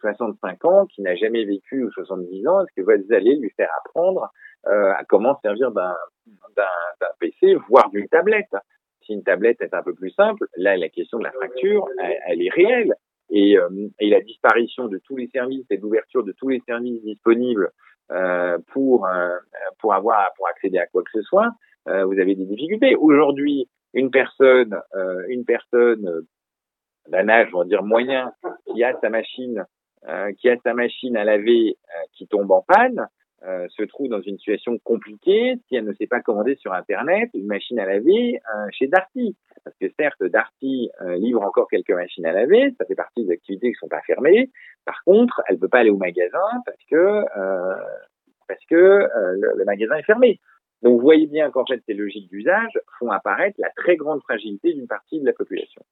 [0.00, 3.70] 65 ans, qui n'a jamais vécu ou 70 ans, est-ce que vous allez lui faire
[3.84, 4.30] apprendre
[4.64, 5.94] à comment servir d'un
[7.20, 8.54] PC, voire d'une tablette?
[9.02, 11.86] Si une tablette est un peu plus simple, là, la question de la fracture,
[12.26, 12.94] elle, est réelle.
[13.30, 13.56] Et,
[14.00, 17.70] et, la disparition de tous les services et l'ouverture de tous les services disponibles
[18.72, 19.36] pour euh,
[19.78, 21.50] pour avoir pour accéder à quoi que ce soit,
[21.88, 22.96] euh, vous avez des difficultés.
[22.96, 24.78] Aujourd'hui, une personne
[25.28, 26.26] une personne
[27.08, 28.32] d'un âge, on va dire moyen,
[28.66, 29.64] qui a sa machine
[30.38, 31.76] qui a sa machine à laver
[32.12, 33.08] qui tombe en panne,
[33.46, 37.30] euh, se trouve dans une situation compliquée si elle ne sait pas commander sur Internet
[37.34, 39.36] une machine à laver euh, chez Darty.
[39.62, 43.32] Parce que certes, Darty euh, livre encore quelques machines à laver, ça fait partie des
[43.32, 44.50] activités qui sont pas fermées.
[44.84, 47.24] Par contre, elle peut pas aller au magasin parce que
[48.48, 49.08] parce que
[49.56, 50.40] le, magasin est fermé.
[50.82, 54.72] Donc vous voyez bien qu'en fait ces logiques d'usage font apparaître la très grande fragilité
[54.72, 55.82] d'une partie de la population.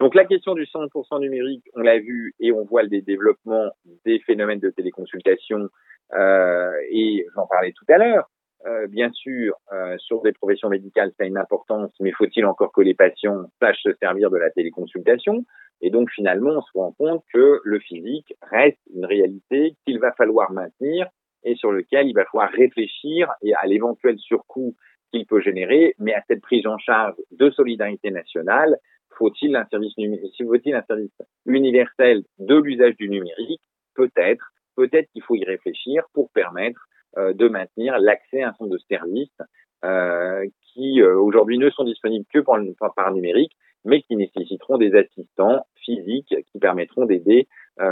[0.00, 3.70] Donc la question du 100% numérique, on l'a vu et on voit le développement
[4.04, 5.68] des phénomènes de téléconsultation
[6.14, 8.28] et j'en parlais tout à l'heure.
[8.66, 12.72] Euh, bien sûr, euh, sur des professions médicales, ça a une importance, mais faut-il encore
[12.72, 15.44] que les patients sachent se servir de la téléconsultation?
[15.80, 20.12] Et donc, finalement, on se rend compte que le physique reste une réalité qu'il va
[20.12, 21.08] falloir maintenir
[21.42, 24.76] et sur lequel il va falloir réfléchir et à l'éventuel surcoût
[25.10, 28.76] qu'il peut générer, mais à cette prise en charge de solidarité nationale,
[29.18, 29.94] faut-il un service
[30.38, 31.10] faut-il un service
[31.46, 33.60] universel de l'usage du numérique?
[33.94, 36.80] Peut-être, peut-être qu'il faut y réfléchir pour permettre
[37.18, 39.36] euh, de maintenir l'accès à un certain de services
[39.84, 42.58] euh, qui euh, aujourd'hui ne sont disponibles que par,
[42.94, 43.52] par, numérique,
[43.84, 47.48] mais qui nécessiteront des assistants physiques qui permettront d'aider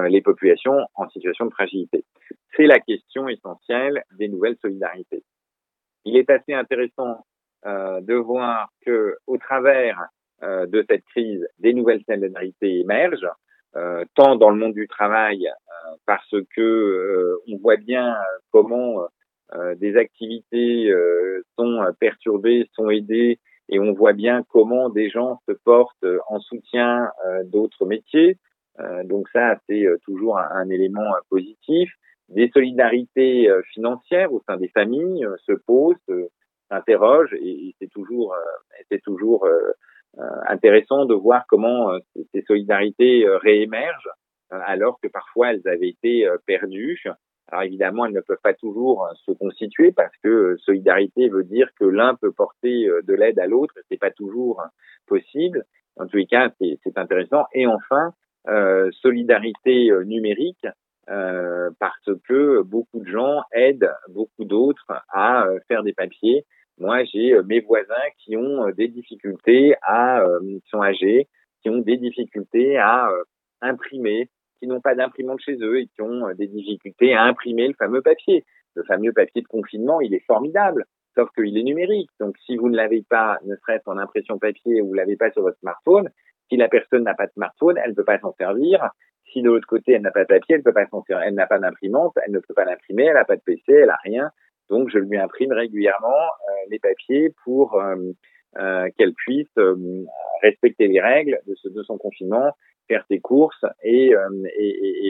[0.08, 2.04] les populations en situation de fragilité.
[2.54, 5.24] C'est la question essentielle des nouvelles solidarités.
[6.04, 7.24] Il est assez intéressant
[7.64, 9.98] de voir que, au travers
[10.42, 13.32] de cette crise, des nouvelles solidarités émergent.
[13.76, 18.16] Euh, tant dans le monde du travail euh, parce que euh, on voit bien
[18.50, 19.06] comment
[19.78, 20.94] des activités
[21.58, 27.10] sont perturbées, sont aidées, et on voit bien comment des gens se portent en soutien
[27.46, 28.38] d'autres métiers.
[29.06, 31.90] donc ça, c'est toujours un, élément positif.
[32.28, 35.96] Des solidarités financières au sein des familles se posent,
[36.68, 38.36] s'interrogent, et, c'est toujours,
[38.88, 39.72] c'est toujours euh,
[40.48, 41.98] intéressant de voir comment euh,
[42.34, 44.10] ces solidarités euh, réémergent
[44.50, 47.00] alors que parfois elles avaient été perdues.
[47.52, 51.84] Alors évidemment, elles ne peuvent pas toujours se constituer parce que solidarité veut dire que
[51.84, 54.60] l'un peut porter de l'aide à l'autre, c'est pas toujours
[55.06, 55.64] possible.
[55.94, 57.44] En tous les cas, c'est intéressant.
[57.54, 58.12] Et enfin,
[58.48, 60.66] euh, solidarité numérique
[61.08, 66.44] euh, parce que beaucoup de gens aident beaucoup d'autres à faire des papiers
[66.80, 71.28] moi, j'ai euh, mes voisins qui ont euh, des difficultés à, euh, qui sont âgés,
[71.62, 73.10] qui ont des difficultés à
[73.60, 77.74] imprimer, qui n'ont pas d'imprimante chez eux et qui ont des difficultés à imprimer le
[77.74, 78.44] fameux papier.
[78.74, 80.86] Le fameux papier de confinement, il est formidable.
[81.14, 82.08] sauf qu'il est numérique.
[82.18, 85.30] Donc, si vous ne l'avez pas, ne serait-ce en impression papier, ou vous l'avez pas
[85.32, 86.08] sur votre smartphone,
[86.48, 88.88] si la personne n'a pas de smartphone, elle ne peut pas s'en servir.
[89.32, 91.26] Si de l'autre côté, elle n'a pas de papier, elle peut pas s'en servir.
[91.26, 93.90] Elle n'a pas d'imprimante, elle ne peut pas l'imprimer, elle n'a pas de PC, elle
[93.90, 94.30] a rien.
[94.70, 97.96] Donc, je lui imprime régulièrement euh, les papiers pour euh,
[98.58, 99.50] euh, qu'elle puisse
[100.42, 102.52] respecter les règles de, son confinement,
[102.88, 104.14] faire ses courses et,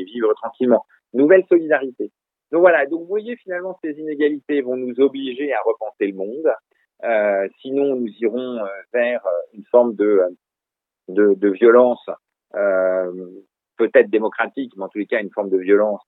[0.06, 0.84] vivre tranquillement.
[1.12, 2.10] Nouvelle solidarité.
[2.52, 7.50] Donc voilà, donc vous voyez finalement ces inégalités vont nous obliger à repenser le monde.
[7.60, 8.58] Sinon, nous irons
[8.92, 12.04] vers une forme de, violence,
[12.52, 16.02] peut-être démocratique, mais en tous les cas une forme de violence,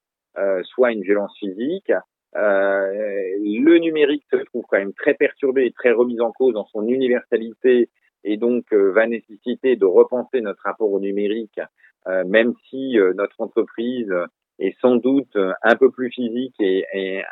[0.64, 1.92] soit une violence physique.
[2.34, 6.86] Le numérique se trouve quand même très perturbé et très remis en cause dans son
[6.86, 7.88] universalité
[8.24, 11.60] et donc va nécessiter de repenser notre rapport au numérique,
[12.26, 14.12] même si notre entreprise
[14.58, 17.22] est sans doute un peu plus physique et,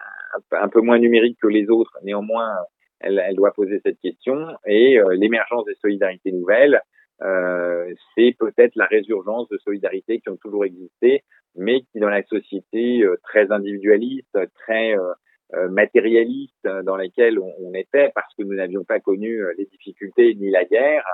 [0.52, 1.98] un peu moins numérique que les autres.
[2.02, 2.54] Néanmoins,
[3.00, 4.46] elle, doit poser cette question.
[4.66, 6.80] Et euh, l'émergence des solidarités nouvelles,
[7.22, 11.22] euh, c'est peut-être la résurgence de solidarités qui ont toujours existé,
[11.54, 17.74] mais qui dans la société euh, très individualiste, très euh, matérialiste dans laquelle on, on,
[17.74, 21.04] était, parce que nous n'avions pas connu les difficultés ni la guerre,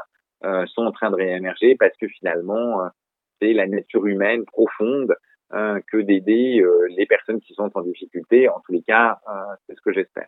[0.66, 2.82] sont en train de réémerger parce que finalement,
[3.40, 5.16] c'est la nature humaine profonde
[5.50, 8.48] que d'aider euh, les personnes qui sont en difficulté.
[8.48, 10.26] En tous les cas, euh, c'est ce que j'espère.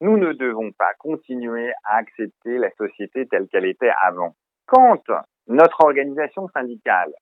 [0.00, 4.34] Nous ne devons pas continuer à accepter la société telle qu'elle était avant.
[4.66, 5.02] Quand
[5.46, 7.12] notre organisation syndicale,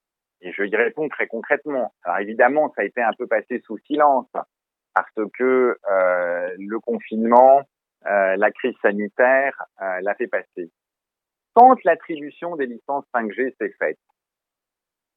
[0.40, 3.78] et je y réponds très concrètement, alors évidemment, ça a été un peu passé sous
[3.78, 4.30] silence
[4.95, 7.62] parce que euh, le confinement,
[8.07, 10.70] euh, la crise sanitaire euh, l'a fait passer.
[11.55, 13.99] Quand l'attribution des licences 5G s'est faite,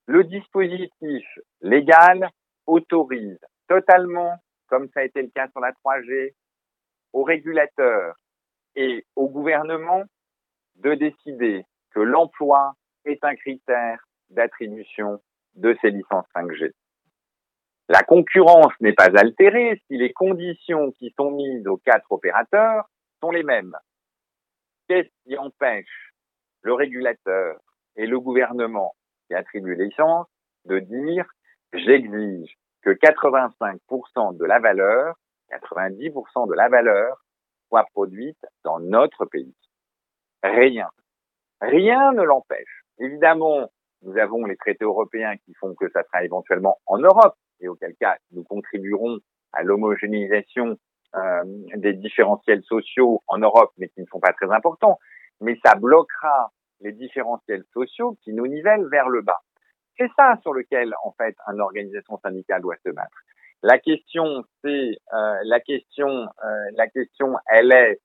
[0.08, 1.26] le dispositif
[1.62, 2.30] légal
[2.68, 4.36] autorise totalement,
[4.68, 6.34] comme ça a été le cas sur la 3G,
[7.14, 8.16] aux régulateurs
[8.76, 10.04] et au gouvernement
[10.76, 11.66] de décider
[11.96, 12.74] que l'emploi
[13.06, 15.22] est un critère d'attribution
[15.56, 16.72] de ces licences 5G.
[17.88, 22.90] La concurrence n'est pas altérée si les conditions qui sont mises aux quatre opérateurs
[23.22, 23.76] sont les mêmes.
[24.88, 26.14] Qu'est-ce qui empêche
[26.64, 27.58] le régulateur
[27.96, 28.94] et le gouvernement
[29.28, 30.28] qui attribue les licences
[30.66, 31.26] de dire
[31.74, 35.16] j'exige que 85% de la valeur,
[35.52, 37.24] 90% de la valeur
[37.70, 39.56] soit produite dans notre pays?
[40.44, 40.90] Rien.
[41.62, 42.84] Rien ne l'empêche.
[43.00, 43.70] Évidemment,
[44.02, 47.96] nous avons les traités européens qui font que ça sera éventuellement en Europe, et auquel
[48.00, 49.20] cas nous contribuerons
[49.54, 50.78] à l'homogénéisation
[51.16, 51.44] euh,
[51.76, 55.00] des différentiels sociaux en Europe, mais qui ne sont pas très importants.
[55.42, 56.52] Mais ça bloquera
[56.82, 59.40] les différentiels sociaux qui nous nivellent vers le bas.
[59.98, 63.18] C'est ça sur lequel, en fait, une organisation syndicale doit se battre.
[63.64, 68.00] La question, c'est euh, la question, euh, la question, elle est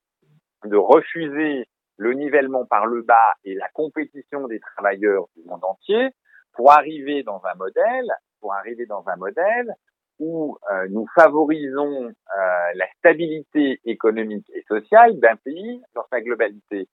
[0.64, 1.66] de refuser
[2.00, 6.08] le nivellement par le bas et la compétition des travailleurs du monde entier
[6.54, 9.74] pour arriver dans un modèle, pour arriver dans un modèle
[10.18, 16.88] où euh, nous favorisons euh, la stabilité économique et sociale d'un pays dans sa globalité.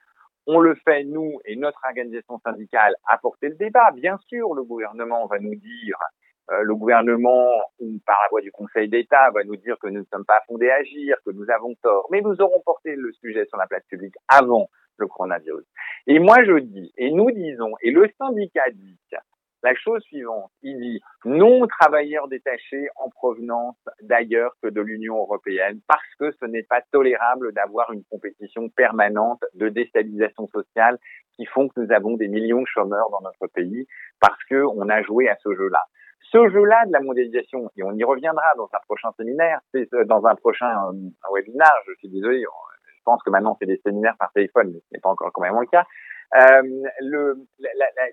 [0.45, 3.91] On le fait, nous, et notre organisation syndicale, à porter le débat.
[3.95, 5.97] Bien sûr, le gouvernement va nous dire,
[6.51, 7.49] euh, le gouvernement,
[7.79, 10.41] ou par la voie du Conseil d'État, va nous dire que nous ne sommes pas
[10.47, 12.07] fondés à agir, que nous avons tort.
[12.11, 14.67] Mais nous aurons porté le sujet sur la place publique avant
[14.97, 15.65] le coronavirus.
[16.07, 18.97] Et moi, je dis, et nous disons, et le syndicat dit,
[19.63, 25.81] la chose suivante, il dit non travailleurs détachés en provenance d'ailleurs que de l'Union européenne
[25.87, 30.99] parce que ce n'est pas tolérable d'avoir une compétition permanente de déstabilisation sociale
[31.35, 33.87] qui font que nous avons des millions de chômeurs dans notre pays
[34.19, 35.83] parce que on a joué à ce jeu-là.
[36.31, 40.25] Ce jeu-là de la mondialisation, et on y reviendra dans un prochain séminaire, euh, dans
[40.25, 42.43] un prochain euh, webinaire, je suis désolé,
[43.07, 45.57] pense que maintenant c'est des séminaires par téléphone, mais ce n'est pas encore quand même
[45.57, 45.85] le cas.
[46.35, 47.35] Euh,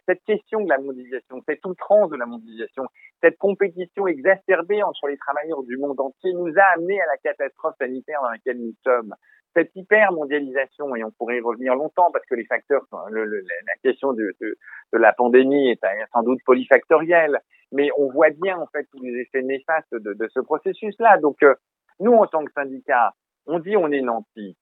[0.07, 2.85] cette question de la mondialisation, cette outrance de la mondialisation,
[3.21, 7.75] cette compétition exacerbée entre les travailleurs du monde entier nous a amené à la catastrophe
[7.81, 9.15] sanitaire dans laquelle nous sommes.
[9.57, 14.33] Cette hyper-mondialisation, et on pourrait y revenir longtemps parce que les facteurs, la question de,
[14.93, 15.81] la pandémie est
[16.13, 17.41] sans doute polyfactorielle,
[17.73, 21.19] mais on voit bien en fait tous les effets néfastes de, ce processus-là.
[21.19, 21.55] Donc, euh,
[22.01, 23.13] nous, en tant que syndicat,
[23.47, 24.57] on dit on est nanti.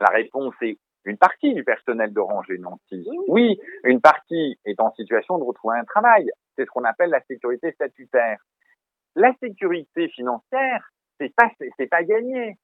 [0.00, 3.08] La réponse est une partie du personnel d'Orange est nanti.
[3.28, 6.30] Oui, une partie est en situation de retrouver un travail.
[6.56, 8.38] C'est ce qu'on appelle la sécurité statutaire.
[9.14, 12.56] La sécurité financière, c'est pas, c'est pas gagné.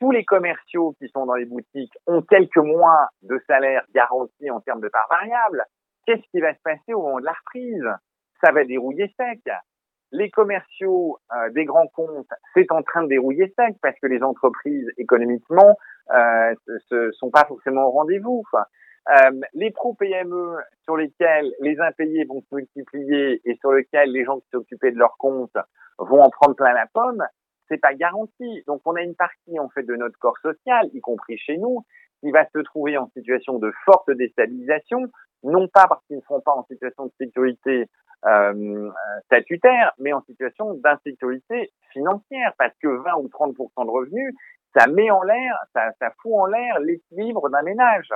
[0.00, 4.60] Tous les commerciaux qui sont dans les boutiques ont quelques mois de salaire garanti en
[4.60, 5.64] termes de part variable.
[6.06, 7.86] Qu'est-ce qui va se passer au moment de la reprise?
[8.42, 9.40] Ça va dérouiller sec.
[10.12, 14.22] Les commerciaux euh, des grands comptes, c'est en train de dérouiller sec parce que les
[14.22, 15.76] entreprises économiquement
[16.14, 16.54] euh,
[16.90, 18.44] ne sont pas forcément au rendez-vous.
[18.54, 24.38] Euh, les pro-PME sur lesquels les impayés vont se multiplier et sur lesquels les gens
[24.40, 25.56] qui s'occupaient de leurs comptes
[25.98, 27.24] vont en prendre plein la pomme,
[27.68, 28.62] c'est pas garanti.
[28.66, 31.84] Donc on a une partie en fait de notre corps social, y compris chez nous,
[32.20, 35.06] qui va se trouver en situation de forte déstabilisation,
[35.42, 37.88] non pas parce qu'ils ne sont pas en situation de sécurité
[38.26, 38.90] euh,
[39.26, 44.34] statutaire, mais en situation d'insécurité financière, parce que 20 ou 30% de revenus,
[44.76, 48.08] ça met en l'air, ça, ça fout en l'air l'équilibre d'un ménage.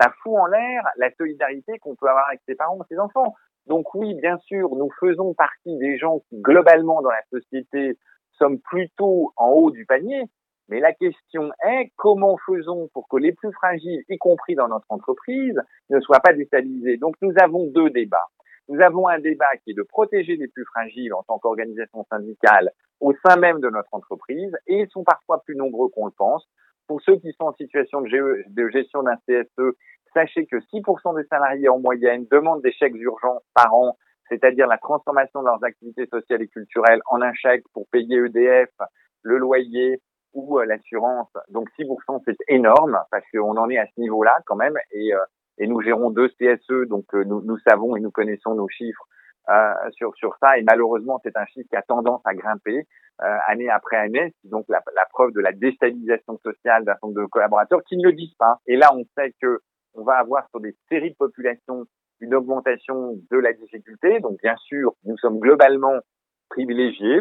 [0.00, 3.34] Ça fout en l'air la solidarité qu'on peut avoir avec ses parents ou ses enfants.
[3.66, 7.98] Donc oui, bien sûr, nous faisons partie des gens qui, globalement, dans la société,
[8.38, 10.24] sommes plutôt en haut du panier,
[10.68, 14.86] mais la question est comment faisons pour que les plus fragiles, y compris dans notre
[14.88, 15.60] entreprise,
[15.90, 16.96] ne soient pas déstabilisés?
[16.96, 18.28] Donc nous avons deux débats.
[18.68, 22.70] Nous avons un débat qui est de protéger les plus fragiles en tant qu'organisation syndicale
[23.00, 26.48] au sein même de notre entreprise, et ils sont parfois plus nombreux qu'on le pense.
[26.86, 29.76] Pour ceux qui sont en situation de, gestion d'un CSE,
[30.14, 33.98] sachez que 6% des salariés en moyenne demandent des chèques urgents par an,
[34.28, 38.70] c'est-à-dire la transformation de leurs activités sociales et culturelles en un chèque pour payer EDF,
[39.22, 40.00] le loyer,
[40.34, 41.32] ou euh, l'assurance.
[41.48, 45.18] Donc 6%, c'est énorme parce qu'on en est à ce niveau-là quand même et, euh,
[45.58, 49.06] et nous gérons deux CSE, donc euh, nous, nous savons et nous connaissons nos chiffres
[49.90, 53.98] sur, sur ça et malheureusement c'est un chiffre qui a tendance à grimper année après
[53.98, 57.98] année, donc la, la, preuve de la déstabilisation sociale d'un certain nombre de collaborateurs qui
[57.98, 58.56] ne le disent pas.
[58.66, 59.60] Et là on sait que
[59.92, 61.84] on va avoir sur des séries de populations
[62.20, 64.20] une augmentation de la difficulté.
[64.20, 65.98] Donc bien sûr, nous sommes globalement
[66.48, 67.20] privilégiés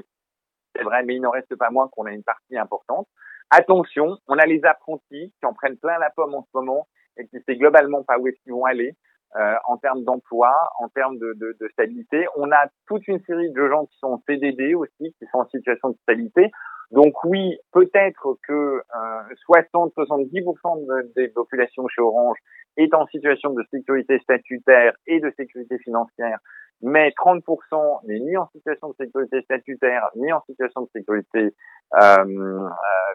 [0.76, 3.08] c'est vrai, mais il n'en reste pas moins qu'on a une partie importante.
[3.50, 7.28] Attention, on a les apprentis qui en prennent plein la pomme en ce moment et
[7.28, 8.96] qui sait globalement pas où est-ce qu'ils vont aller
[9.36, 12.28] euh, en termes d'emploi, en termes de, de, de, stabilité.
[12.36, 15.48] On a toute une série de gens qui sont en CDD aussi, qui sont en
[15.48, 16.52] situation de stabilité.
[16.92, 22.38] Donc oui, peut-être que euh, 60-70% des populations chez Orange
[22.78, 26.38] est en situation de sécurité statutaire et de sécurité financière
[26.82, 31.56] mais 30% n'est ni en situation de sécurité statutaire, ni en situation de sécurité
[31.94, 32.70] euh, euh,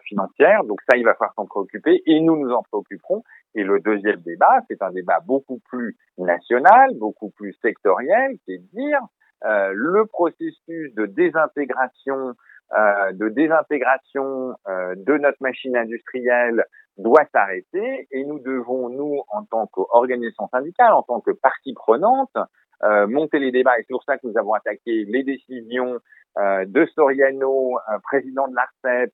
[0.05, 0.63] financière.
[0.63, 3.23] Donc ça, il va falloir s'en préoccuper et nous nous en préoccuperons.
[3.55, 8.59] Et le deuxième débat, c'est un débat beaucoup plus national, beaucoup plus sectoriel, qui est
[8.59, 9.01] de dire
[9.45, 12.35] euh, le processus de désintégration
[12.77, 16.63] euh, de désintégration euh, de notre machine industrielle
[16.97, 22.37] doit s'arrêter et nous devons, nous, en tant qu'organisation syndicale, en tant que partie prenante,
[22.83, 23.77] euh, monter les débats.
[23.79, 25.99] Et c'est pour ça que nous avons attaqué les décisions
[26.37, 29.13] euh, de Soriano, euh, président de l'ARCEP,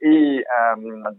[0.00, 0.46] et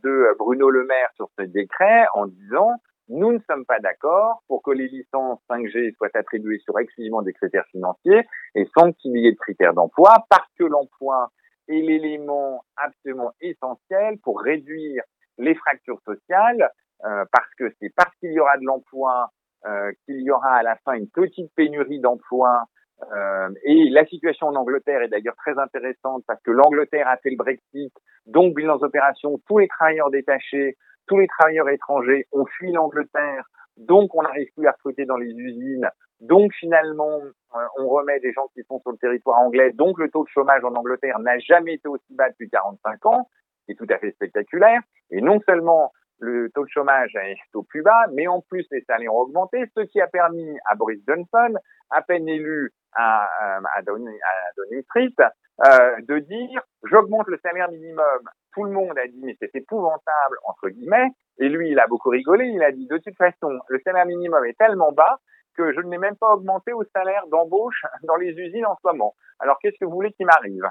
[0.01, 4.63] de Bruno Le Maire sur ce décret en disant nous ne sommes pas d'accord pour
[4.63, 8.25] que les licences 5G soient attribuées sur exclusivement des critères financiers
[8.55, 11.29] et sans qu'il y ait de critères d'emploi, parce que l'emploi
[11.67, 15.03] est l'élément absolument essentiel pour réduire
[15.37, 16.71] les fractures sociales,
[17.05, 19.27] euh, parce que c'est parce qu'il y aura de l'emploi euh,
[20.05, 22.65] qu'il y aura à la fin une petite pénurie d'emplois.
[23.11, 27.31] Euh, et la situation en Angleterre est d'ailleurs très intéressante parce que l'Angleterre a fait
[27.31, 27.93] le Brexit,
[28.25, 33.45] donc bilan opérations, tous les travailleurs détachés, tous les travailleurs étrangers ont fui l'Angleterre,
[33.77, 35.89] donc on n'arrive plus à recruter dans les usines,
[36.21, 37.19] donc finalement
[37.55, 40.29] euh, on remet des gens qui sont sur le territoire anglais, donc le taux de
[40.29, 43.27] chômage en Angleterre n'a jamais été aussi bas depuis 45 ans,
[43.67, 47.81] c'est tout à fait spectaculaire, et non seulement le taux de chômage est au plus
[47.81, 51.55] bas, mais en plus les salaires ont augmenté, ce qui a permis à Boris Johnson,
[51.89, 54.15] à peine élu à, à, Downing,
[54.83, 55.13] Street,
[55.65, 58.29] euh, de dire j'augmente le salaire minimum.
[58.53, 61.09] Tout le monde a dit mais c'est épouvantable entre guillemets,
[61.39, 64.45] et lui il a beaucoup rigolé, il a dit de toute façon le salaire minimum
[64.45, 65.19] est tellement bas
[65.55, 68.87] que je ne l'ai même pas augmenté au salaire d'embauche dans les usines en ce
[68.87, 69.15] moment.
[69.39, 70.67] Alors qu'est-ce que vous voulez qu'il m'arrive?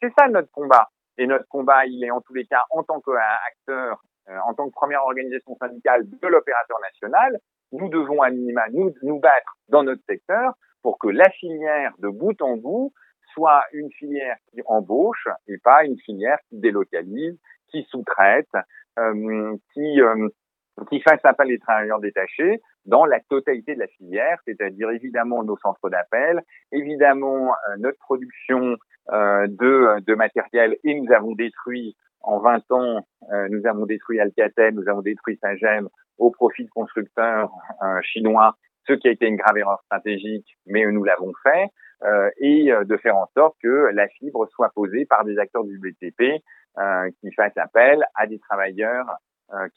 [0.00, 0.88] C'est ça notre combat.
[1.16, 3.94] Et notre combat, il est en tous les cas en tant qu'acteur euh,
[4.28, 7.38] en tant que première organisation syndicale de l'opérateur national,
[7.72, 12.08] nous devons à minima nous, nous battre dans notre secteur pour que la filière de
[12.08, 12.92] bout en bout
[13.32, 17.36] soit une filière qui embauche et pas une filière qui délocalise,
[17.68, 18.48] qui sous-traite,
[18.98, 20.28] euh, qui euh,
[20.90, 25.56] qui fasse appel les travailleurs détachés dans la totalité de la filière, c'est-à-dire évidemment nos
[25.58, 31.94] centres d'appel, évidemment euh, notre production de, de matériel et nous avons détruit
[32.24, 36.70] en 20 ans, euh, nous avons détruit Alcatel, nous avons détruit Sagem au profit de
[36.70, 37.50] constructeurs
[37.82, 38.56] euh, chinois,
[38.86, 41.68] ce qui a été une grave erreur stratégique, mais nous l'avons fait,
[42.02, 45.78] euh, et de faire en sorte que la fibre soit posée par des acteurs du
[45.78, 46.42] BTP
[47.20, 49.06] qui fassent appel à des travailleurs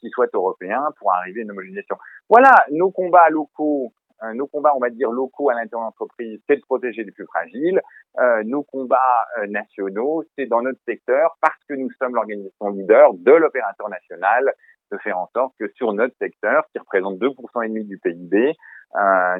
[0.00, 1.96] qui soient européens pour arriver à une homogénéisation.
[2.28, 3.97] Voilà, nos combats locaux Euh,
[4.34, 7.26] nos combats, on va dire locaux à l'intérieur de l'entreprise, c'est de protéger les plus
[7.26, 7.80] fragiles.
[8.18, 13.14] Euh, nos combats euh, nationaux, c'est dans notre secteur, parce que nous sommes l'organisation leader
[13.14, 14.52] de l'opérateur national,
[14.90, 18.54] de faire en sorte que sur notre secteur, qui représente 2% et demi du PIB,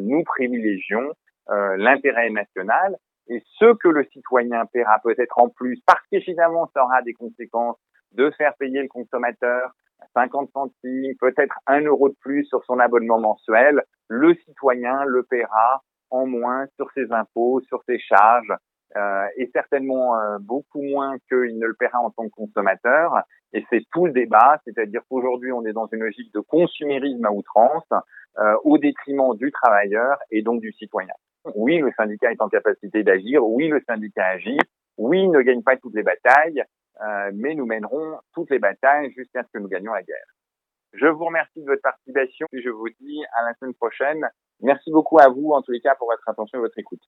[0.01, 1.15] nous privilégions
[1.49, 2.99] l'intérêt national
[3.29, 7.79] et ce que le citoyen paiera peut-être en plus, parce qu'évidemment ça aura des conséquences
[8.13, 9.73] de faire payer le consommateur
[10.15, 15.83] 50 centimes, peut-être un euro de plus sur son abonnement mensuel, le citoyen le paiera
[16.11, 18.53] en moins sur ses impôts, sur ses charges,
[18.97, 23.23] euh, et certainement euh, beaucoup moins qu'il ne le paiera en tant que consommateur.
[23.53, 27.31] Et c'est tout le débat, c'est-à-dire qu'aujourd'hui on est dans une logique de consumérisme à
[27.31, 27.89] outrance,
[28.39, 31.13] euh, au détriment du travailleur et donc du citoyen.
[31.55, 34.59] Oui, le syndicat est en capacité d'agir, oui, le syndicat agit,
[34.97, 36.63] oui, il ne gagne pas toutes les batailles,
[37.01, 40.27] euh, mais nous mènerons toutes les batailles jusqu'à ce que nous gagnions la guerre.
[40.95, 44.27] Je vous remercie de votre participation et je vous dis à la semaine prochaine.
[44.61, 47.03] Merci beaucoup à vous, en tous les cas, pour votre attention et votre écoute.